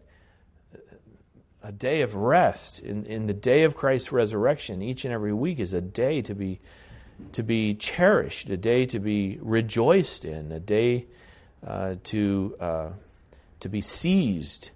a 1.63 1.73
day 1.73 2.01
of 2.01 2.15
rest 2.15 2.81
in, 2.81 3.05
in 3.05 3.27
the 3.27 3.35
day 3.35 3.65
of 3.65 3.77
Christ's 3.77 4.13
resurrection, 4.13 4.83
each 4.83 5.05
and 5.05 5.13
every 5.13 5.33
week, 5.33 5.59
is 5.59 5.75
a 5.75 5.81
day 5.81 6.23
to 6.23 6.35
be 6.35 6.61
to 7.33 7.43
be 7.43 7.75
cherished, 7.75 8.49
a 8.49 8.57
day 8.57 8.87
to 8.87 8.99
be 8.99 9.39
rejoiced 9.43 10.25
in, 10.25 10.51
a 10.51 10.61
day 10.61 11.07
uh, 11.67 11.97
to 12.05 12.57
uh, 12.59 12.89
to 13.61 13.69
be 13.69 13.81
seized 13.81 14.71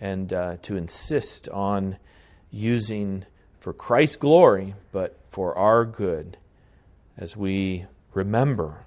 and 0.00 0.32
uh, 0.32 0.56
to 0.62 0.76
insist 0.76 1.48
on 1.48 1.96
using 2.50 3.24
for 3.58 3.72
Christ's 3.72 4.16
glory, 4.16 4.74
but 4.92 5.18
for 5.30 5.56
our 5.58 5.84
good 5.84 6.36
as 7.16 7.36
we 7.36 7.86
remember 8.14 8.86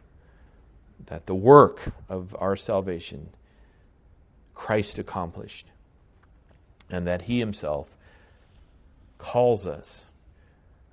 that 1.06 1.26
the 1.26 1.36
work 1.36 1.94
of 2.10 2.36
our 2.40 2.56
salvation 2.56 3.30
Christ 4.56 4.98
accomplished 4.98 5.68
and 6.94 7.08
that 7.08 7.24
He 7.24 7.40
Himself 7.40 7.96
calls 9.18 9.66
us 9.66 10.06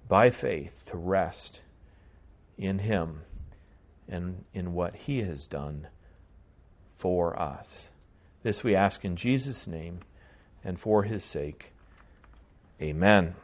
by 0.09 0.31
faith 0.31 0.83
to 0.87 0.97
rest 0.97 1.63
in 2.57 2.81
Him 2.81 3.23
and 4.09 4.45
in 4.53 4.73
what 4.73 4.95
He 4.95 5.23
has 5.23 5.47
done 5.47 5.89
for 6.97 7.39
us. 7.41 7.91
This 8.43 8.65
we 8.65 8.75
ask 8.75 9.05
in 9.05 9.17
Jesus' 9.17 9.67
name 9.67 10.01
and 10.65 10.79
for 10.79 11.05
his 11.05 11.25
sake. 11.25 11.73
Amen. 12.81 13.35